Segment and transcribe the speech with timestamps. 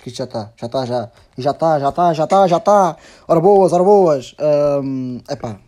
[0.00, 1.10] Acho que já está, já está, já.
[1.36, 2.96] Já está, já está, já está, já está.
[3.28, 4.34] Ora boas, ora boas.
[4.82, 5.58] Um, epá,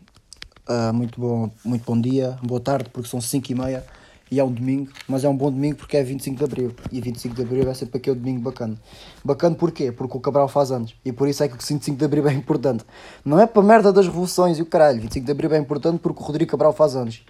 [0.67, 3.85] uh, muito, bom, muito bom dia, boa tarde, porque são 5 e meia
[4.31, 6.75] e é um domingo, mas é um bom domingo porque é 25 de Abril.
[6.91, 8.81] E 25 de Abril é sempre aquele domingo bacana.
[9.23, 9.93] Bacana porquê?
[9.93, 10.95] Porque o Cabral faz anos.
[11.05, 12.87] E por isso é que o 25 de Abril é importante.
[13.23, 14.99] Não é para merda das revoluções e o caralho.
[15.03, 17.23] 25 de Abril é importante porque o Rodrigo Cabral faz anos.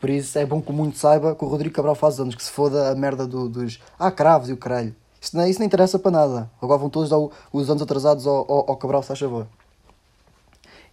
[0.00, 2.42] Por isso é bom que o mundo saiba que o Rodrigo Cabral faz anos, que
[2.42, 3.78] se foda a merda do, dos.
[3.98, 4.96] Ah, cravos e o caralho.
[5.20, 6.50] Isso não, isso não interessa para nada.
[6.60, 7.18] Agora vão todos dar
[7.52, 9.46] os anos atrasados ao, ao, ao Cabral, se faz favor.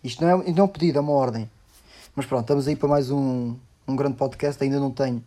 [0.03, 1.49] Isto não, é, não é um pedido, é uma ordem.
[2.15, 3.55] Mas pronto, estamos aí para mais um,
[3.87, 4.63] um grande podcast.
[4.63, 5.23] Ainda não tenho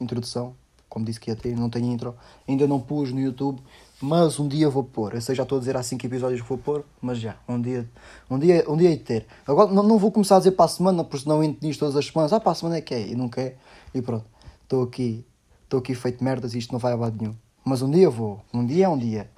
[0.00, 0.54] introdução,
[0.88, 2.14] como disse que ia ter, não tenho intro.
[2.48, 3.60] Ainda não pus no YouTube,
[4.00, 5.14] mas um dia vou pôr.
[5.14, 7.60] Eu sei, já estou a dizer há 5 episódios que vou pôr, mas já, um
[7.60, 7.88] dia,
[8.30, 9.26] um dia, um dia de ter.
[9.46, 11.96] Agora não, não vou começar a dizer para a semana, porque senão entro nisto todas
[11.96, 12.32] as semanas.
[12.32, 13.58] Ah, para a semana é que é, e não quer,
[13.94, 14.26] e pronto.
[14.62, 15.24] Estou aqui,
[15.64, 17.34] estou aqui feito merdas e isto não vai a lado nenhum.
[17.68, 19.28] Mas um dia vou, um dia é um dia.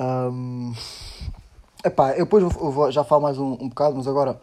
[0.00, 0.72] Um...
[1.84, 4.40] Epá, eu depois vou, vou, já falo mais um, um bocado, mas agora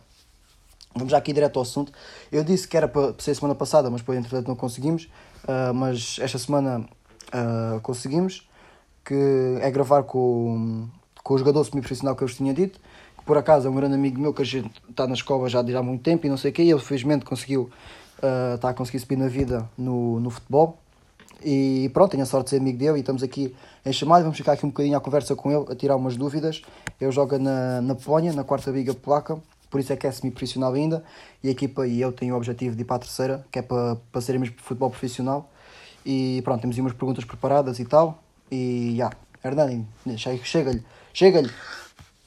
[0.95, 1.91] vamos já aqui direto ao assunto.
[2.31, 5.09] Eu disse que era para ser semana passada, mas depois entretanto não conseguimos.
[5.43, 8.49] Uh, mas esta semana uh, conseguimos,
[9.03, 10.87] que é gravar com,
[11.21, 12.79] com o jogador semi-profissional que eu vos tinha dito,
[13.17, 15.59] que por acaso é um grande amigo meu que a gente está na escola já
[15.59, 17.69] há muito tempo e não sei o quê, e ele felizmente conseguiu,
[18.19, 20.79] uh, está a conseguir subir na vida no, no futebol.
[21.43, 23.55] E pronto, tenho a sorte de ser amigo dele e estamos aqui
[23.85, 24.23] em chamada.
[24.23, 26.61] Vamos ficar aqui um bocadinho à conversa com ele, a tirar umas dúvidas.
[26.99, 30.73] Ele joga na, na Polónia, na quarta Liga Polaca, por isso é que é semi-profissional
[30.73, 31.03] ainda.
[31.43, 33.61] E a equipa e eu tenho o objetivo de ir para a terceira, que é
[33.61, 35.49] para, para sermos futebol profissional.
[36.05, 38.23] E pronto, temos aí umas perguntas preparadas e tal.
[38.51, 39.11] E já,
[39.43, 39.85] Hernani,
[40.17, 41.51] chega-lhe, chega-lhe.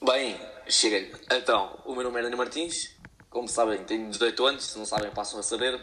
[0.04, 0.36] Bem,
[0.68, 1.12] chega-lhe.
[1.32, 2.96] Então, o meu nome é Hernani Martins.
[3.30, 5.80] Como sabem, tenho 18 anos, se não sabem, passam a saber.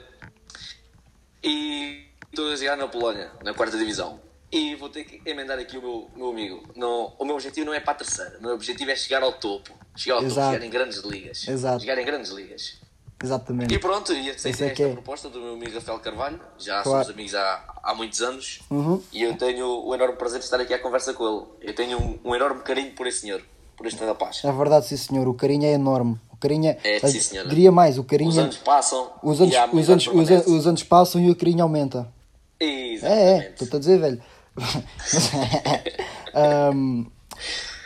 [1.43, 2.04] E
[2.35, 4.19] estou a jogar na Polónia, na quarta divisão.
[4.51, 6.63] E vou ter que emendar aqui o meu, meu amigo.
[6.75, 9.33] No, o meu objetivo não é para a terceira, o meu objetivo é chegar ao
[9.33, 9.73] topo.
[9.95, 10.35] Chegar ao Exato.
[10.35, 11.47] topo, chegar em grandes ligas.
[11.47, 11.79] Exato.
[11.79, 12.77] Chegar em grandes ligas.
[13.23, 13.73] Exatamente.
[13.73, 14.91] E pronto, e aceitei é esta é.
[14.91, 16.39] proposta do meu amigo Rafael Carvalho.
[16.59, 16.99] Já claro.
[16.99, 18.59] somos amigos há, há muitos anos.
[18.69, 19.01] Uhum.
[19.11, 21.45] E eu tenho o enorme prazer de estar aqui à conversa com ele.
[21.61, 23.41] Eu tenho um, um enorme carinho por esse senhor,
[23.77, 24.41] por este rapaz.
[24.43, 25.27] É verdade, sim senhor.
[25.29, 26.19] O carinho é enorme.
[26.29, 26.77] O carinho é.
[26.83, 27.41] é sim.
[27.47, 28.29] Diria mais, o carinho.
[28.29, 29.11] Os é- anos passam.
[29.23, 32.13] Os anos, os anos, os, anos, os anos passam e o carinho aumenta.
[32.59, 33.05] Exatamente.
[33.05, 34.21] É, é, estou a dizer, velho.
[36.73, 37.05] um,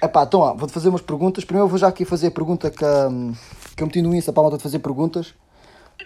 [0.02, 1.44] epá, então, ó, vou-te fazer umas perguntas.
[1.44, 3.34] Primeiro vou já aqui fazer a pergunta que, um,
[3.76, 5.34] que eu meti no Insta para a malta de fazer perguntas.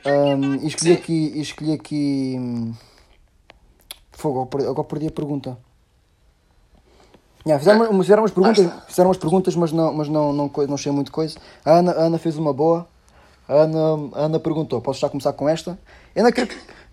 [0.05, 0.99] Um, e escolhi Sim.
[0.99, 1.31] aqui.
[1.35, 2.35] E escolhi aqui.
[2.39, 2.73] Hum,
[4.11, 5.57] fogo, agora perdi a pergunta.
[7.45, 10.93] Yeah, fizeram, fizeram, umas perguntas, fizeram umas perguntas, mas não, mas não, não, não, achei
[10.93, 11.37] muito coisa.
[11.65, 12.87] A Ana, a Ana fez uma boa.
[13.49, 15.77] A Ana, a Ana perguntou: posso já começar com esta?
[16.15, 16.23] Eu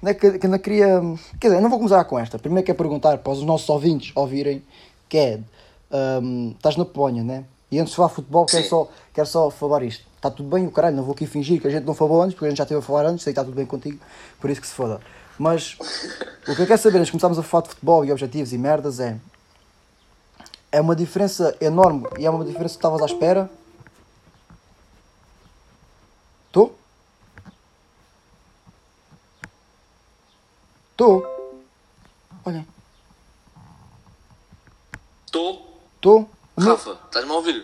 [0.02, 1.00] não queria, não queria.
[1.40, 2.38] Quer dizer, não vou começar com esta.
[2.38, 4.62] Primeiro quero perguntar para os nossos ouvintes ouvirem:
[5.08, 5.40] que é.
[5.92, 7.44] Um, estás na Polónia, né?
[7.70, 10.70] E antes de falar futebol, quero só, quero só falar isto está tudo bem, o
[10.70, 12.64] caralho, não vou aqui fingir que a gente não falou antes, porque a gente já
[12.64, 13.98] esteve a falar antes, sei que está tudo bem contigo,
[14.38, 15.00] por isso que se foda.
[15.38, 15.78] Mas
[16.46, 18.58] o que eu quero saber, antes de começarmos a falar de futebol e objetivos e
[18.58, 19.16] merdas, é.
[20.70, 23.50] É uma diferença enorme e é uma diferença que estavas à espera.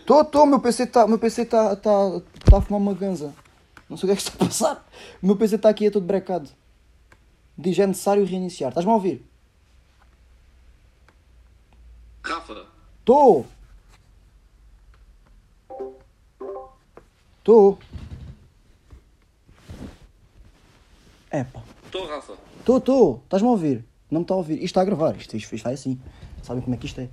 [0.06, 1.90] Estou, estou, meu PC está meu PC tá, tá,
[2.48, 3.34] tá a fumar uma ganza.
[3.90, 4.88] Não sei o que é que está a passar.
[5.20, 6.48] O meu PC está aqui é todo brecado.
[7.58, 8.68] Diz é necessário reiniciar.
[8.68, 9.26] Estás-me a ouvir?
[12.24, 12.66] Rafa.
[13.00, 13.46] Estou.
[17.38, 17.78] Estou.
[21.32, 21.64] Epa.
[21.84, 22.34] Estou, Rafa.
[22.60, 23.20] Estou, estou.
[23.24, 23.84] Estás-me a ouvir?
[24.08, 24.54] Não me está a ouvir.
[24.54, 25.16] Isto está a gravar.
[25.16, 26.00] Isto, isto, isto vai assim.
[26.44, 27.08] Sabem como é que isto é?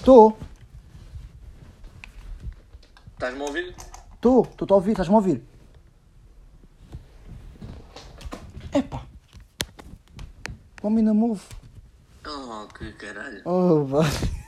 [0.00, 0.36] Estou.
[3.12, 3.76] Estás-me a ouvir?
[4.14, 5.42] Estou, estou a ouvir, estás-me a ouvir?
[8.72, 9.02] Epá.
[10.82, 11.42] O homem não move.
[12.26, 13.42] Oh, que caralho.
[13.44, 14.08] Oh, vai.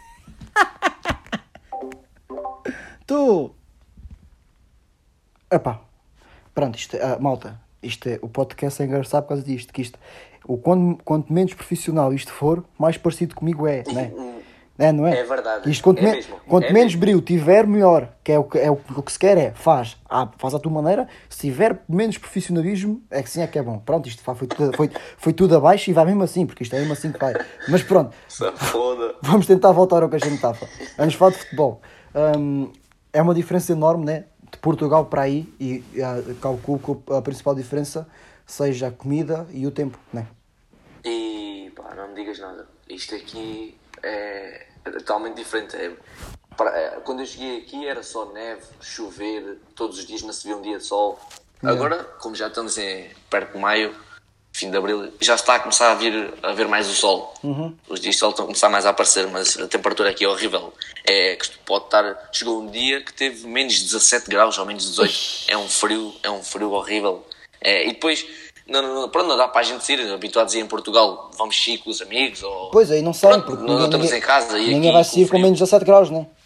[3.02, 3.54] Estou.
[5.50, 5.82] Epá.
[6.54, 9.98] Pronto, isto, ah, malta, isto é, o podcast é engraçado por causa disto, que isto,
[10.46, 14.10] o quanto, quanto menos profissional isto for, mais parecido comigo é, né?
[14.82, 15.20] É, não é?
[15.20, 15.70] É verdade.
[15.70, 17.00] Isto, quanto, é me, quanto é menos mesmo.
[17.00, 18.08] brilho tiver, melhor.
[18.24, 19.96] Que é o que, é o, o que se quer é, faz.
[20.10, 21.06] Ah, faz à tua maneira.
[21.28, 23.78] Se tiver menos profissionalismo, é que sim é que é bom.
[23.78, 26.78] Pronto, isto foi tudo, foi, foi tudo abaixo e vai mesmo assim, porque isto é
[26.80, 27.34] mesmo assim que vai.
[27.68, 28.12] Mas pronto.
[28.56, 29.14] foda.
[29.22, 30.58] Vamos tentar voltar ao que a gente estava.
[30.98, 31.80] Vamos falar de futebol.
[32.14, 32.72] Um,
[33.12, 34.24] é uma diferença enorme, né?
[34.52, 38.06] de Portugal para aí e uh, calculo que a principal diferença
[38.46, 40.26] seja a comida e o tempo, né?
[41.04, 42.66] E pá, não me digas nada.
[42.88, 45.76] Isto aqui é, é totalmente diferente.
[45.76, 45.92] É,
[46.56, 50.46] para, é, quando eu cheguei aqui era só neve, chover, todos os dias não se
[50.46, 51.18] via um dia de sol.
[51.62, 53.94] Agora, como já estamos em, perto de maio,
[54.52, 57.32] fim de abril, já está a começar a vir a ver mais o sol.
[57.42, 57.76] Uhum.
[57.88, 60.28] Os dias de sol estão a começar mais a aparecer, mas a temperatura aqui é
[60.28, 60.74] horrível.
[61.04, 62.30] É que pode estar.
[62.32, 65.14] Chegou um dia que teve menos 17 graus ou menos 18.
[65.48, 67.24] É um frio, é um frio horrível.
[67.60, 68.26] É, e depois
[68.66, 71.62] não, não, pronto, não dá para a gente sair, habituados a ir em Portugal, vamos
[71.62, 72.70] sair com os amigos ou...
[72.70, 75.32] Pois aí não sai, porque não, estamos ninguém, em casa e ninguém vai sair com,
[75.32, 76.42] com menos 17 graus, não é?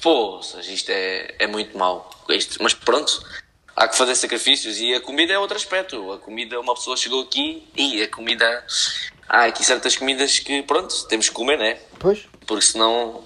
[0.00, 2.10] Pô, isto é, é muito mau.
[2.28, 3.22] Isto, mas pronto,
[3.74, 6.12] há que fazer sacrifícios e a comida é outro aspecto.
[6.12, 8.64] A comida, uma pessoa chegou aqui e a comida.
[9.28, 11.78] Há aqui certas comidas que, pronto, temos que comer, né?
[11.98, 12.26] Pois.
[12.46, 13.24] Porque senão.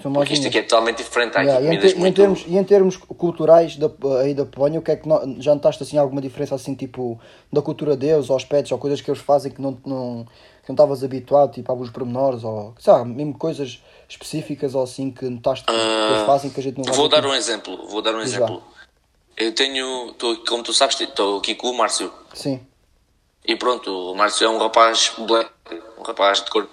[0.00, 1.36] Porque isto aqui é totalmente diferente.
[1.36, 2.16] Há yeah, aqui comidas e, em, muito...
[2.16, 3.90] termos, e em termos culturais da,
[4.20, 7.20] aí da Polónia, o que é que não, já notaste assim alguma diferença assim, tipo,
[7.52, 10.26] da cultura deles, aos pets, ou coisas que eles fazem que não, não,
[10.62, 15.10] que não estavas habituado, tipo alguns pormenores, ou sei lá, mesmo coisas específicas ou assim
[15.10, 18.00] que notaste que, uh, eles fazem que a gente não Vou dar um exemplo, vou
[18.00, 18.56] dar um Diz exemplo.
[18.56, 18.62] Lá.
[19.36, 22.12] Eu tenho, tô, como tu sabes, estou aqui com o Márcio.
[22.34, 22.60] Sim.
[23.44, 25.50] E pronto, o Márcio é um rapaz black,
[25.98, 26.68] um rapaz de cor.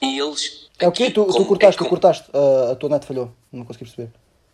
[0.00, 0.63] E eles.
[0.78, 1.10] É o quê?
[1.10, 4.12] Tu, tu cortaste, é, tu cortaste, uh, a tua net falhou, não consegui perceber.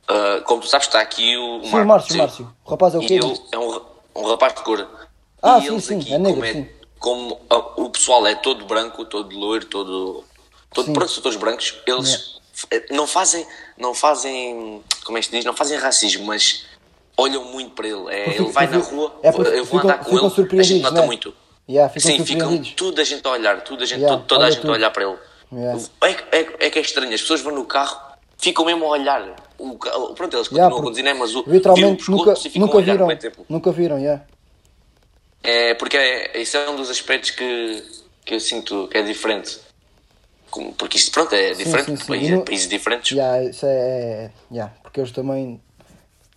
[0.09, 2.57] Uh, como tu sabes, está aqui o Sim, o Márcio, Márcio.
[2.65, 3.15] O rapaz é o quê?
[3.15, 3.81] Ele é um,
[4.17, 4.87] um rapaz de cor.
[5.43, 6.67] Ah, e sim, sim, aqui, é negro, como, é,
[6.99, 10.25] como uh, o pessoal é todo branco, todo loiro, todo.
[10.73, 12.41] todo pronto, são todos brancos, eles
[12.71, 12.93] é.
[12.93, 13.47] não fazem.
[13.79, 14.83] Não fazem.
[15.05, 15.45] Como é que se diz?
[15.45, 16.67] Não fazem racismo, mas
[17.17, 18.09] olham muito para ele.
[18.11, 21.07] É, ele vai na rua, é eu vou andar com ele, a gente nota né?
[21.07, 21.35] muito.
[21.69, 24.51] Yeah, ficam Sim, ficam tudo a gente a olhar, tudo a gente, yeah, toda a
[24.51, 24.71] gente tudo.
[24.71, 25.17] a olhar para ele.
[25.52, 25.82] Yeah.
[26.02, 27.99] É, é, é, que é estranho, as pessoas vão no carro,
[28.38, 29.37] ficam mesmo a olhar.
[29.58, 29.75] O,
[30.14, 33.08] pronto, eles continuam a conduzir, né, mas o, literalmente nunca, nunca viram,
[33.49, 34.25] nunca viram, yeah.
[35.43, 37.82] É, porque é, isso é um dos aspectos que,
[38.25, 39.58] que eu sinto que é diferente.
[40.76, 42.08] Porque isto, pronto, é diferente, sim, sim, sim.
[42.08, 43.12] País, no, países diferentes.
[43.12, 45.61] Yeah, isso é, é yeah, porque eles também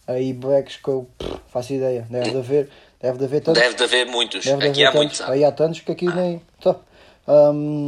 [0.07, 2.05] aí blacks que eu pff, faço ideia.
[2.09, 2.69] Deve de haver,
[3.01, 3.61] deve de haver tantos.
[3.61, 4.45] Deve de haver muitos.
[4.45, 5.21] Deve aqui há tantos, muitos.
[5.21, 6.41] Aí há tantos que aqui nem.
[6.61, 6.75] Tá.
[7.27, 7.87] Um,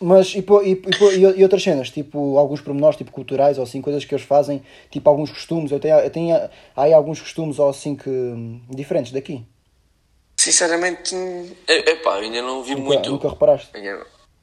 [0.00, 0.82] mas e, e,
[1.16, 4.62] e, e, outras cenas, tipo alguns pormenores tipo culturais ou assim, coisas que eles fazem,
[4.90, 5.70] tipo alguns costumes.
[5.70, 6.50] Eu tenho, eu tenho há
[6.82, 8.10] aí alguns costumes ou assim que
[8.70, 9.44] diferentes daqui.
[10.36, 11.14] Sinceramente,
[11.66, 13.10] epá, ainda não vi nunca, muito.
[13.10, 13.70] Nunca reparaste?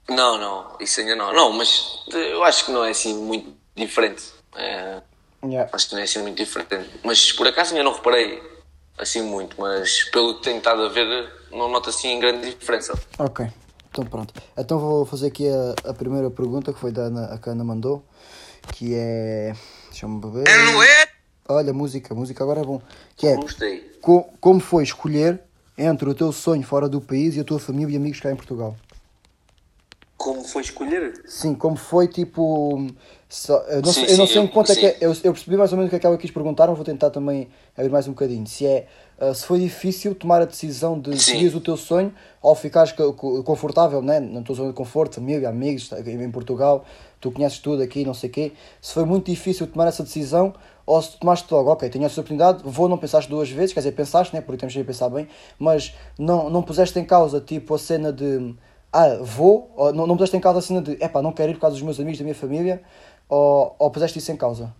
[0.09, 1.33] Não, não, isso ainda não.
[1.33, 4.23] Não, mas eu acho que não é assim muito diferente.
[4.55, 5.01] É,
[5.45, 5.69] Yeah.
[5.73, 6.89] Acho que não é assim muito diferente.
[7.03, 8.41] Mas por acaso ainda não reparei
[8.97, 12.93] assim muito, mas pelo que tenho estado a ver, não noto assim grande diferença.
[13.19, 13.47] Ok,
[13.93, 14.33] então pronto.
[14.57, 17.51] Então vou fazer aqui a, a primeira pergunta que foi da Ana, a que a
[17.51, 18.03] Ana mandou,
[18.73, 19.53] que é.
[19.89, 20.45] Deixa-me beber.
[21.47, 22.81] Olha, música, música agora é bom.
[23.15, 23.35] Que é.
[23.35, 23.81] Gostei.
[24.01, 25.41] Co como foi escolher
[25.77, 28.35] entre o teu sonho fora do país e a tua família e amigos cá em
[28.35, 28.75] Portugal?
[30.17, 31.21] Como foi escolher?
[31.27, 32.87] Sim, como foi tipo
[33.33, 34.97] só, eu não, sim, sei, eu não sei em quanto é que é.
[35.01, 36.85] Eu, eu, percebi mais ou menos o que é que ela quis perguntar, mas vou
[36.85, 38.45] tentar também abrir mais um bocadinho.
[38.45, 38.85] Se é
[39.19, 42.13] uh, se foi difícil tomar a decisão de seguir o teu sonho
[42.43, 42.93] ou ficares
[43.43, 44.19] confortável né?
[44.19, 46.85] na tua zona de conforto, família, amigos, em Portugal,
[47.19, 48.51] tu conheces tudo aqui, não sei o quê.
[48.79, 50.53] Se foi muito difícil tomar essa decisão
[50.85, 53.93] ou se tomaste logo, ok, tenho essa oportunidade, vou, não pensaste duas vezes, quer dizer,
[53.93, 54.41] pensaste, né?
[54.41, 55.27] porque temos que pensar bem,
[55.57, 58.53] mas não, não puseste em causa tipo a cena de
[58.93, 61.55] ah, vou, ou, não, não puseste em causa a cena de epá, não quero ir
[61.55, 62.83] por causa dos meus amigos, da minha família
[63.27, 64.73] ou, ou puseste isso em causa?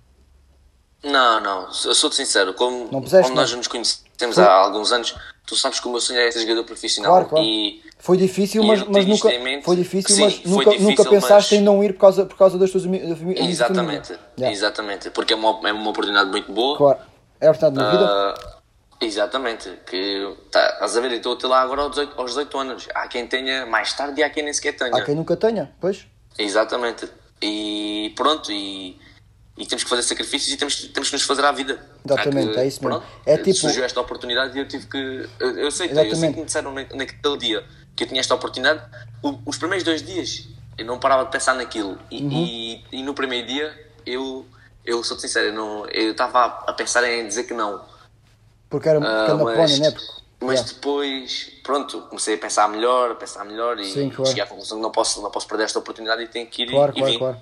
[1.04, 3.58] Não, não, eu sou-te sincero, como, não puseste, como nós não.
[3.58, 5.16] nos conhecemos há alguns anos,
[5.46, 7.46] tu sabes que o meu sonho é ser jogador profissional claro, claro.
[7.46, 9.30] e foi difícil, mas, mas nunca
[9.64, 11.62] foi difícil, Sim, mas nunca, difícil, nunca pensaste mas...
[11.62, 14.56] em não ir por causa, por causa das tuas amigos Exatamente, yeah.
[14.56, 16.78] exatamente, porque é uma, é uma oportunidade muito boa.
[16.78, 17.00] Claro,
[17.42, 18.36] é a oportunidade de vida.
[18.40, 18.63] Uh,
[19.06, 22.88] exatamente, que tá, estás a ver, estou lá agora aos 18, aos 18 anos.
[22.94, 24.96] Há quem tenha mais tarde e há quem nem sequer tenha.
[24.96, 26.06] Há quem nunca tenha, pois.
[26.38, 27.10] Exatamente.
[27.42, 28.98] E pronto, e,
[29.58, 31.80] e temos que fazer sacrifícios e temos, temos que nos fazer à vida.
[32.06, 33.00] Exatamente, que, é isso mesmo.
[33.00, 33.58] Pronto, é tipo...
[33.58, 35.30] Surgiu esta oportunidade e eu tive que.
[35.40, 37.64] Eu, eu sei, eu sei que me disseram naquele dia
[37.96, 38.82] que eu tinha esta oportunidade.
[39.46, 41.98] Os primeiros dois dias eu não parava de pensar naquilo.
[42.10, 42.32] E, uhum.
[42.32, 44.46] e, e, no primeiro dia eu,
[44.86, 45.48] eu sou sincero,
[45.92, 47.82] eu estava a pensar em dizer que não.
[48.74, 49.96] Porque era, uh, mas, Polónia, né?
[50.42, 50.74] Mas yeah.
[50.74, 54.26] depois, pronto, comecei a pensar melhor, a pensar melhor e Sim, claro.
[54.26, 56.72] cheguei à conclusão que não posso, não posso perder esta oportunidade e tenho que ir
[56.72, 57.20] claro, e, claro, vim.
[57.20, 57.38] Claro,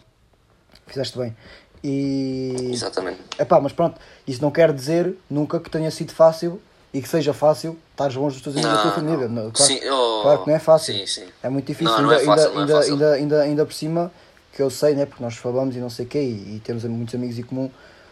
[0.87, 1.37] Fizeste bem.
[1.81, 2.69] E...
[2.73, 3.21] Exatamente.
[3.39, 3.97] Epá, mas pronto,
[4.27, 6.61] isso não quer dizer nunca que tenha sido fácil
[6.93, 9.29] e que seja fácil estar longe dos teus amigos da tua família.
[9.29, 10.93] Não, claro, sim, oh, claro que não é fácil.
[10.93, 11.27] Sim, sim.
[11.41, 11.93] É muito difícil.
[11.93, 14.11] Não, ainda, é fácil, ainda, não é ainda, ainda, ainda, ainda por cima,
[14.51, 16.83] que eu sei, né, porque nós falamos e não sei o quê, e, e temos
[16.83, 17.71] muitos amigos em comum,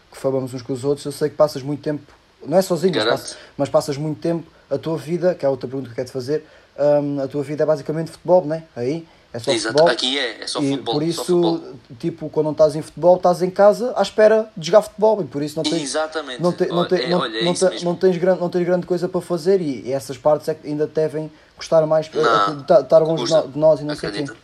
[0.09, 2.93] que falamos uns com os outros, eu sei que passas muito tempo, não é sozinho,
[2.95, 5.91] mas passas, mas passas muito tempo, a tua vida, que é a outra pergunta que
[5.93, 6.45] eu quero te fazer,
[6.77, 8.63] hum, a tua vida é basicamente futebol, não é?
[8.75, 9.73] Aí é só Exato.
[9.73, 9.91] futebol.
[9.91, 10.93] Aqui é, é só e futebol.
[10.93, 11.61] por isso, futebol.
[11.99, 15.25] tipo, quando não estás em futebol, estás em casa à espera de jogar futebol e
[15.25, 16.41] por isso não tens, Exatamente.
[16.41, 17.89] não, te- não, te- Olha, é- não, olha, não, isso te- mesmo.
[17.89, 20.67] não tens grande, não tens grande coisa para fazer e, e essas partes é que
[20.67, 24.19] ainda devem gostar mais eh, estar longe de nós e não sei o quê.
[24.19, 24.35] Acredita.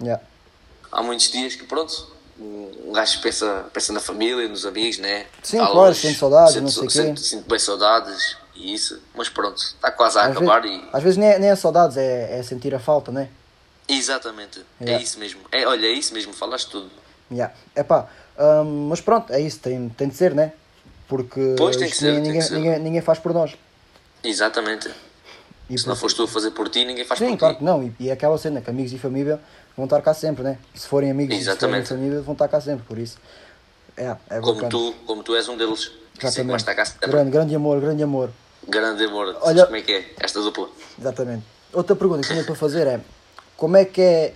[0.00, 0.22] Yeah.
[0.90, 5.26] Há muitos dias que, pronto, um gajo pensa, pensa na família, nos amigos, né?
[5.42, 6.92] Sim, claro, sente saudades, sente- não sei o quê.
[6.92, 10.88] Sente, sente bem saudades e isso, mas pronto, está quase a Às, acabar e.
[10.92, 13.28] às vezes nem é, nem é saudades, é, é sentir a falta, né?
[13.88, 15.00] Exatamente, Yeah.
[15.00, 15.40] é isso mesmo.
[15.52, 16.90] É, olha, é isso mesmo, falaste tudo.
[17.30, 17.54] Yeah.
[17.74, 20.52] Epá, hum, mas pronto, é isso, tem, tem de ser, né?
[21.08, 22.54] Porque Pois, tem que ser, tem ninguém, que ser.
[22.56, 23.54] ninguém, ninguém faz por nós.
[24.24, 24.90] Exatamente.
[25.68, 27.58] E Se não foste tu a fazer por ti, ninguém faz Sim, por claro ti.
[27.58, 27.82] que não.
[27.82, 29.40] E, e é aquela cena que amigos e família
[29.76, 30.58] vão estar cá sempre, né?
[30.74, 31.88] Se forem amigos e Exatamente.
[31.88, 33.18] família, vão estar cá sempre, por isso.
[33.96, 34.68] É, é Como bacana.
[34.70, 35.80] tu, como tu és um deles.
[35.80, 36.56] Sim, Exatamente.
[36.60, 37.08] está cá sempre.
[37.10, 38.30] Grande, grande amor, grande amor.
[38.68, 39.36] Grande amor.
[39.42, 40.68] Olha- como é que é esta dupla?
[40.98, 41.44] Exatamente.
[41.72, 43.00] Outra pergunta que tinha para fazer é
[43.56, 44.34] como é que é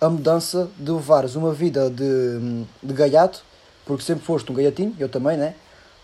[0.00, 3.42] a mudança de levares uma vida de, de gaiato,
[3.84, 5.54] porque sempre foste um gaiatinho, eu também, né?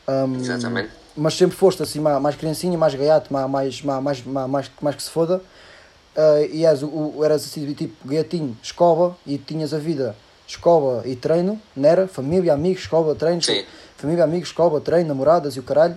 [0.09, 0.91] Hum, Exatamente.
[1.17, 5.11] Mas sempre foste assim mais, mais criancinha, mais gaiato, mais, mais, mais, mais, que se
[5.11, 5.41] foda.
[6.17, 10.17] Ah, e és, o, eras assim tipo gaiatinho, escola e tinhas a vida
[10.47, 12.07] escola e treino, não era?
[12.07, 13.65] Família, amigos, escola, treino, Sim.
[13.97, 15.97] família, amigos, escola, treino, namoradas e o caralho.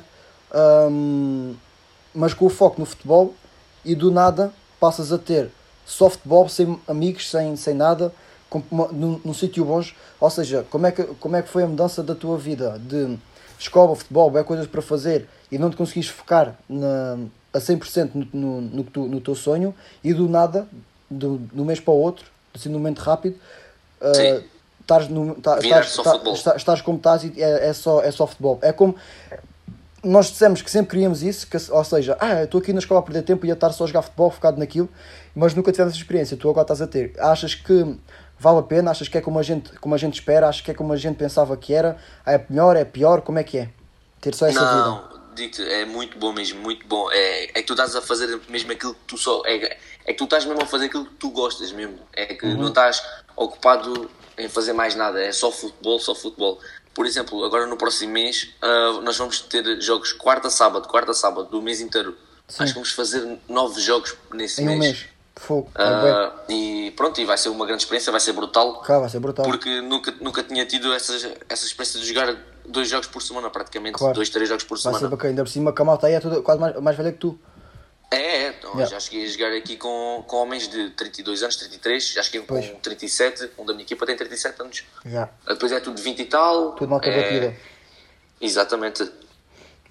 [2.13, 3.33] Mas com o foco no futebol
[3.83, 5.51] e do nada passas a ter
[5.85, 8.13] só futebol, sem amigos, sem, sem nada,
[8.49, 9.95] com num, num sítio longe.
[10.19, 13.17] Ou seja, como é, que, como é que foi a mudança da tua vida de
[13.59, 17.17] escola, futebol, é coisas para fazer e não te conseguiste focar na,
[17.53, 19.73] a 100% no, no, no, tu- no teu sonho
[20.03, 20.67] e do nada,
[21.09, 23.37] do, de um mês para o outro, assim, num momento rápido,
[24.13, 24.43] Sim.
[24.81, 25.57] estás, no, tá-
[26.27, 28.59] estás, tá- estás como estás e é, é, só, é só futebol.
[28.61, 28.95] É como
[30.03, 33.03] nós dissemos que sempre queríamos isso, que, ou seja, ah, estou aqui na escola a
[33.03, 34.87] perder tempo e ia estar só a jogar futebol focado naquilo,
[35.35, 37.13] mas nunca tivemos essa experiência, tu agora estás a ter.
[37.19, 37.95] Achas que
[38.39, 38.91] vale a pena?
[38.91, 40.47] Achas que é como a gente, como a gente espera?
[40.47, 41.97] Achas que é como a gente pensava que era?
[42.25, 42.75] Ah, é melhor?
[42.75, 43.21] É pior?
[43.21, 43.69] Como é que é?
[44.21, 44.75] Ter só essa vida?
[44.85, 47.09] Não, digo-te, é muito bom mesmo, muito bom.
[47.11, 49.41] É, é que tu estás a fazer mesmo aquilo que tu só.
[49.45, 51.99] É, é que tu estás mesmo a fazer aquilo que tu gostas mesmo.
[52.13, 52.57] É que Uhum.
[52.57, 53.01] não estás
[53.35, 55.21] ocupado em fazer mais nada.
[55.21, 56.59] É só futebol, só futebol.
[56.93, 61.47] Por exemplo, agora no próximo mês ah, nós vamos ter jogos quarta, sábado, quarta, sábado,
[61.49, 62.17] do mês inteiro.
[62.47, 65.05] Acho que vamos fazer nove jogos nesse Em um mês.
[65.39, 65.69] Fogo.
[65.75, 68.81] Ah, e pronto, e vai ser uma grande experiência, vai ser brutal.
[68.81, 69.45] Cá, vai ser brutal.
[69.45, 71.13] Porque nunca, nunca tinha tido essa,
[71.47, 73.97] essa experiência de jogar dois jogos por semana, praticamente.
[73.97, 74.13] Claro.
[74.13, 74.99] Dois, três jogos por Vai semana.
[74.99, 75.29] ser bacana.
[75.29, 77.39] Ainda por cima, que a malta aí é toda, quase mais, mais velha que tu.
[78.09, 78.49] É, é.
[78.49, 78.87] Então, Yeah.
[78.91, 82.13] Já cheguei a jogar aqui com, com homens de 32 anos, 33.
[82.13, 82.69] Já cheguei Pois.
[82.69, 83.51] com 37.
[83.57, 84.83] Um da minha equipa tem 37 anos.
[85.05, 85.29] Já.
[85.47, 86.71] Depois é tudo 20 e tal.
[86.73, 87.21] Tudo malta é...
[87.21, 87.55] batida.
[88.39, 89.09] Exatamente.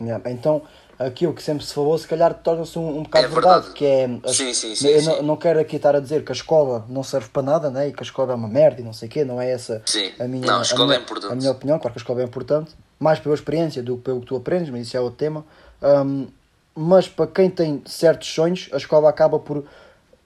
[0.00, 0.62] Yeah, Então,
[0.98, 3.74] aquilo que sempre se falou, se calhar torna-se um, um bocado É verdade, verdade.
[3.74, 4.06] que é...
[4.32, 5.22] Sim, sim, sim, eu sim.
[5.22, 7.88] Não, quero aqui estar a dizer que a escola não serve para nada, né?
[7.88, 9.82] e que a escola é uma merda e não sei o quê, não é essa
[9.84, 10.12] Sim.
[10.18, 12.24] a minha, Não, a escola minha, é a minha opinião, claro que a escola é
[12.24, 15.44] importante, mais pela experiência do que pelo que tu aprendes, mas isso é outro tema.
[15.82, 16.28] Hum,
[16.74, 19.64] mas para quem tem certos sonhos, a escola acaba por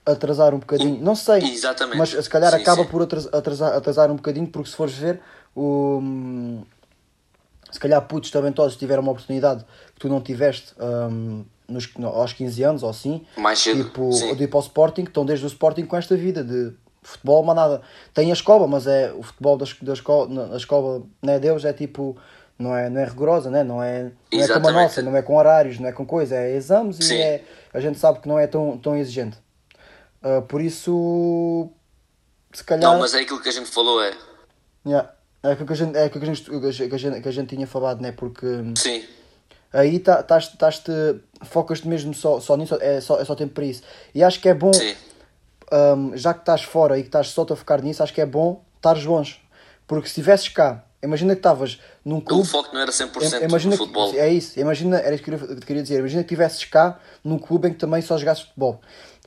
[0.05, 1.97] atrasar um bocadinho, não sei, Exatamente.
[1.97, 5.21] mas se calhar acaba por atras- atrasar, atrasar um bocadinho, porque se fores ver,
[5.55, 6.01] o,
[7.71, 9.63] se calhar putos talentosos tiveram uma oportunidade
[10.01, 14.33] tu não tiveste hum, nos, no- aos 15 anos ou assim, Mais cedo, tipo, sim.
[14.35, 17.55] de ir para o Sporting, estão desde o Sporting com esta vida de futebol, mas
[17.55, 17.81] nada.
[18.15, 21.63] Tem a escola, mas é o futebol da, da escola, a escola não é deles,
[21.63, 22.17] é tipo,
[22.57, 23.63] não é, não é rigorosa, né?
[23.63, 26.35] não, é, não é como a nossa, não é com horários, não é com coisa,
[26.35, 27.13] é exames Sim.
[27.15, 29.37] e é, a gente sabe que não é tão, tão exigente.
[30.23, 31.69] Ah, por isso,
[32.51, 32.91] se calhar.
[32.91, 34.13] Não, mas é aquilo que a gente falou, é.
[34.85, 35.11] Yeah.
[35.43, 37.31] É aquilo que a gente, é aquilo que a gente, que a gente, que a
[37.31, 38.11] gente tinha falado, né?
[38.11, 39.03] Porque Sim.
[39.73, 40.91] Aí tá- estás estás-te
[41.43, 43.81] focas-te mesmo só, só nisso, é só, é só tempo para isso.
[44.13, 44.71] E acho que é bom,
[45.71, 48.25] hum, já que estás fora e que estás só a focar nisso, acho que é
[48.25, 49.39] bom estares longe.
[49.87, 52.47] Porque se estivesses cá, imagina que estavas num O clube.
[52.47, 54.13] foco não era 100% Imagina no que, futebol.
[54.15, 55.99] é isso, imagina, era isso que eu queria dizer.
[55.99, 58.81] Imagina que estivesses cá num clube em que também só jogasses futebol.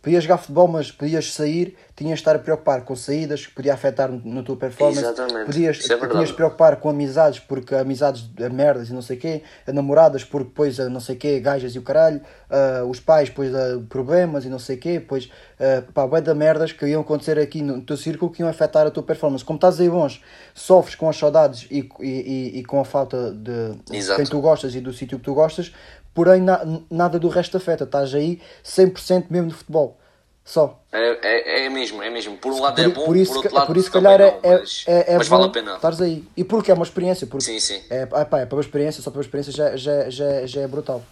[0.05, 3.73] Podias jogar futebol, mas podias sair, tinhas de estar a preocupar com saídas, que podia
[3.73, 5.01] afetar na tua performance.
[5.01, 5.47] Exatamente.
[5.47, 6.13] Podias, Isso é verdade.
[6.13, 10.23] podias preocupar com amizades, porque amizades a merdas e não sei o quê, a namoradas,
[10.23, 12.21] porque depois a não sei o quê, gajas e o caralho,
[12.51, 15.25] ah, os pais, depois a problemas e não sei o quê, depois
[15.59, 18.87] uh, pá, bué de merdas que iam acontecer aqui no teu círculo que iam afetar
[18.87, 19.43] a tua performance.
[19.43, 20.21] Como estás aí longe,
[20.53, 24.19] sofres com as saudades e, e, e, e com a falta de Exato.
[24.21, 25.73] quem tu gostas e do sítio que tu gostas,
[26.15, 29.99] porém na- nada do resto afeta, estás aí 100% mesmo de futebol.
[30.45, 30.79] Só.
[30.93, 32.37] É, é, é mesmo, é mesmo.
[32.37, 34.27] Por um lado Por, é bom, por isso, por outro lado por isso calhar não,
[34.27, 35.75] é, mas, é, é mas vale a pena.
[35.77, 36.23] estares aí.
[36.37, 37.27] E porque é uma experiência.
[37.27, 37.83] Porque Sim, sim.
[37.89, 40.61] É, ah, pá, é para uma experiência, só para uma experiência já, já, já, já
[40.61, 41.03] é brutal.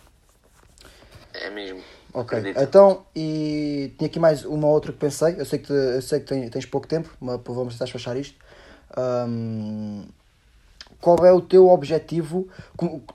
[1.33, 1.83] É mesmo.
[2.13, 2.63] Ok, Acredito.
[2.63, 5.35] então, e tinha aqui mais uma outra que pensei.
[5.39, 8.19] Eu sei que, te- eu sei que ten- tens pouco tempo, mas vamos tentar despachar
[8.19, 8.37] isto.
[8.95, 10.05] Ahm,
[11.01, 12.49] qual é o teu objetivo?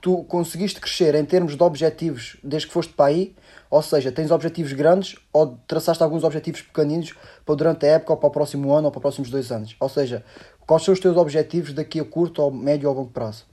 [0.02, 3.36] Tu conseguiste crescer em termos de objetivos desde que foste para aí?
[3.70, 7.14] Ou seja, tens objetivos grandes ou traçaste alguns objetivos pequeninos
[7.46, 9.76] para durante a época ou para o próximo ano ou para os próximos dois anos?
[9.80, 10.24] Ou seja,
[10.66, 13.46] quais são os teus objetivos daqui a curto, ou médio ou longo prazo?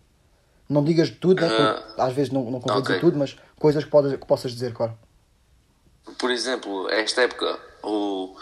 [0.68, 1.48] Não digas tudo, né?
[1.48, 3.00] porque às vezes não, não convém dizer ok.
[3.00, 4.96] tudo, mas coisas que, podes, que possas dizer, claro.
[6.18, 8.36] Por exemplo, esta época, o,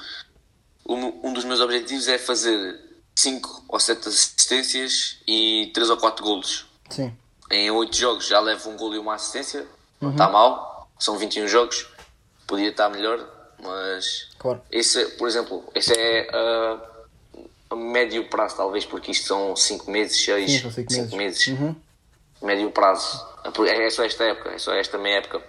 [0.87, 6.66] um dos meus objetivos é fazer 5 ou 7 assistências e 3 ou 4 golos.
[6.90, 7.14] Sim.
[7.50, 9.66] Em 8 jogos já levo um golo e uma assistência.
[10.00, 10.14] Não Uhum.
[10.14, 10.90] está mal.
[10.99, 11.87] São 21 jogos.
[12.47, 13.19] Podia estar melhor,
[13.62, 14.28] mas.
[14.38, 14.61] Claro.
[14.71, 16.78] Esse, por exemplo, esse é ah,
[17.71, 21.14] a médio prazo, talvez, porque isto são 5 meses, 6 Sim, são cinco meses.
[21.14, 21.47] meses.
[21.49, 21.76] Uhum.
[22.42, 23.25] Médio prazo.
[23.66, 25.42] É só esta época, é só esta meia época.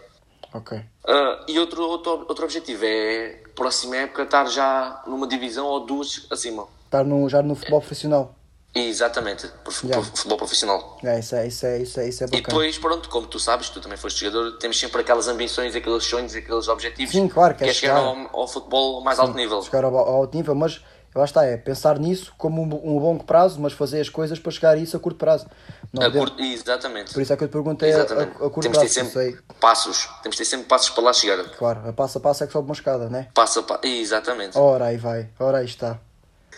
[0.53, 0.79] Ok.
[1.08, 6.25] Ah, e outro, outro, outro objetivo é, próxima época, estar já numa divisão ou duas
[6.29, 6.67] acima.
[6.94, 8.36] Estar no, já no futebol profissional.
[8.76, 10.04] Exatamente, por, Yeah.
[10.16, 10.98] futebol profissional.
[11.04, 13.70] É, isso é, isso é, isso é, isso é E depois, pronto, como tu sabes,
[13.70, 17.12] tu também foste jogador, temos sempre aquelas ambições, aqueles sonhos, aqueles objetivos.
[17.14, 18.28] Sim, claro, que é chegar chegar.
[18.32, 19.62] ao, ao futebol mais alto nível.
[19.64, 20.82] Chegar ao, ao alto nível, mas
[21.16, 24.52] lá está, é pensar nisso como um, um longo prazo, mas fazer as coisas para
[24.52, 25.48] chegar a isso a curto prazo.
[25.92, 27.12] Não A curto- é exatamente.
[27.14, 28.32] Por isso é que eu te perguntei a, a, Exatamente.
[28.36, 29.14] a curto temos de ter prazo.
[29.16, 31.44] sempre passos, temos de ter sempre passos para lá chegar.
[31.58, 33.30] claro, a passo a passo é que sobe uma escada, né?
[33.36, 33.82] Passo a passo.
[33.86, 34.58] Exatamente.
[34.58, 36.00] Ora aí vai, ora aí está.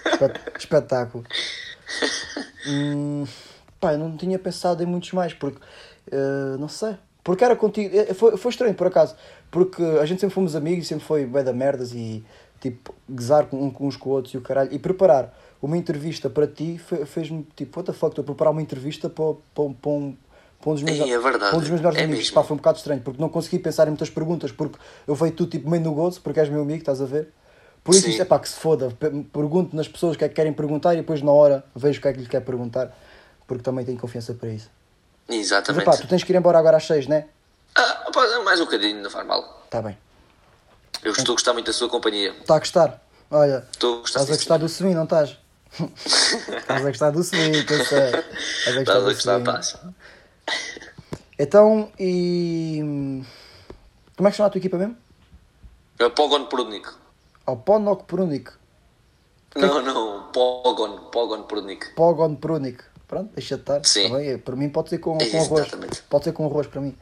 [0.05, 1.23] Espet- Espetáculo.
[2.67, 3.25] Hum,
[3.79, 5.59] pá, eu não tinha pensado em muitos mais, porque
[6.11, 6.95] eh, não sei.
[7.23, 7.95] Porque era contigo.
[7.95, 9.15] eh, Foi, foi estranho por acaso.
[9.51, 12.23] Porque a gente sempre fomos amigos e sempre foi bué da merdas e
[12.59, 14.71] tipo, gozar com, com uns com outros e o caralho.
[14.73, 18.51] E preparar uma entrevista para ti fe- fez-me tipo, what the fuck, estou a preparar
[18.51, 20.15] uma entrevista para, para, para um.
[20.61, 21.03] Para um, dos meus, é
[21.55, 22.33] um dos meus melhores É amigos, mesmo.
[22.33, 25.31] pá, foi um bocado estranho, porque não consegui pensar em muitas perguntas, porque eu veio
[25.31, 27.27] tu tipo meio no gozo, porque és meu amigo, estás a ver?
[27.85, 28.09] Por isso Sim.
[28.09, 28.89] isto é pá, que se foda.
[28.99, 31.99] Pe- Pergunto nas pessoas o que é que querem perguntar e depois na hora vejo
[31.99, 32.91] o que é que lhe quer perguntar,
[33.47, 34.69] porque também tenho confiança para isso.
[35.27, 35.85] Mas Exatamente.
[35.85, 37.27] pá, tu tens que ir embora agora às 6, né?
[37.75, 39.65] Ah, pá, mais um bocadinho, não faz mal.
[39.69, 39.95] Tá bem.
[41.03, 42.31] Eu estou a gostar muito da sua companhia.
[42.31, 43.01] Está a gostar?
[43.29, 45.37] Olha, Estou a gostar estás a gostar do swing, não estás?
[46.05, 47.99] estás a gostar do swing, que eu sei.
[47.99, 48.17] Estás
[48.77, 49.95] a gostar Estás a gostar, swing.
[51.37, 53.21] Então, e.
[54.17, 54.97] Como é que chama a tua equipa mesmo?
[55.99, 56.87] É Pogon Prudnik.
[57.45, 58.51] Ao Ponok Prunik.
[59.55, 61.93] Não, não, Pogon, Pogon Prudnik.
[61.95, 62.83] Pogon Prunik.
[63.07, 63.85] Pronto, deixa de estar.
[63.85, 64.09] Sim.
[64.09, 64.37] Tá bem?
[64.37, 65.71] Para mim pode ser com, com arroz.
[66.09, 66.97] Pode ser com arroz para mim.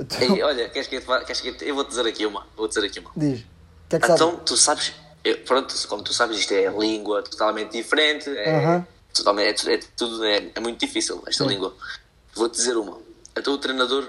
[0.00, 2.46] Então, Ei, olha, queres que queres que eu vou-te dizer aqui uma.
[2.56, 3.10] Vou dizer aqui uma.
[3.16, 3.44] Diz.
[3.88, 4.10] Que é que?
[4.10, 8.86] Então, tu sabes, eu- pronto, como tu sabes, isto é língua totalmente diferente, é, Aham.
[9.12, 11.74] totalmente, é, é tudo, é, é muito difícil esta língua.
[12.34, 12.98] Vou-te dizer uma.
[13.36, 14.08] Então o treinador,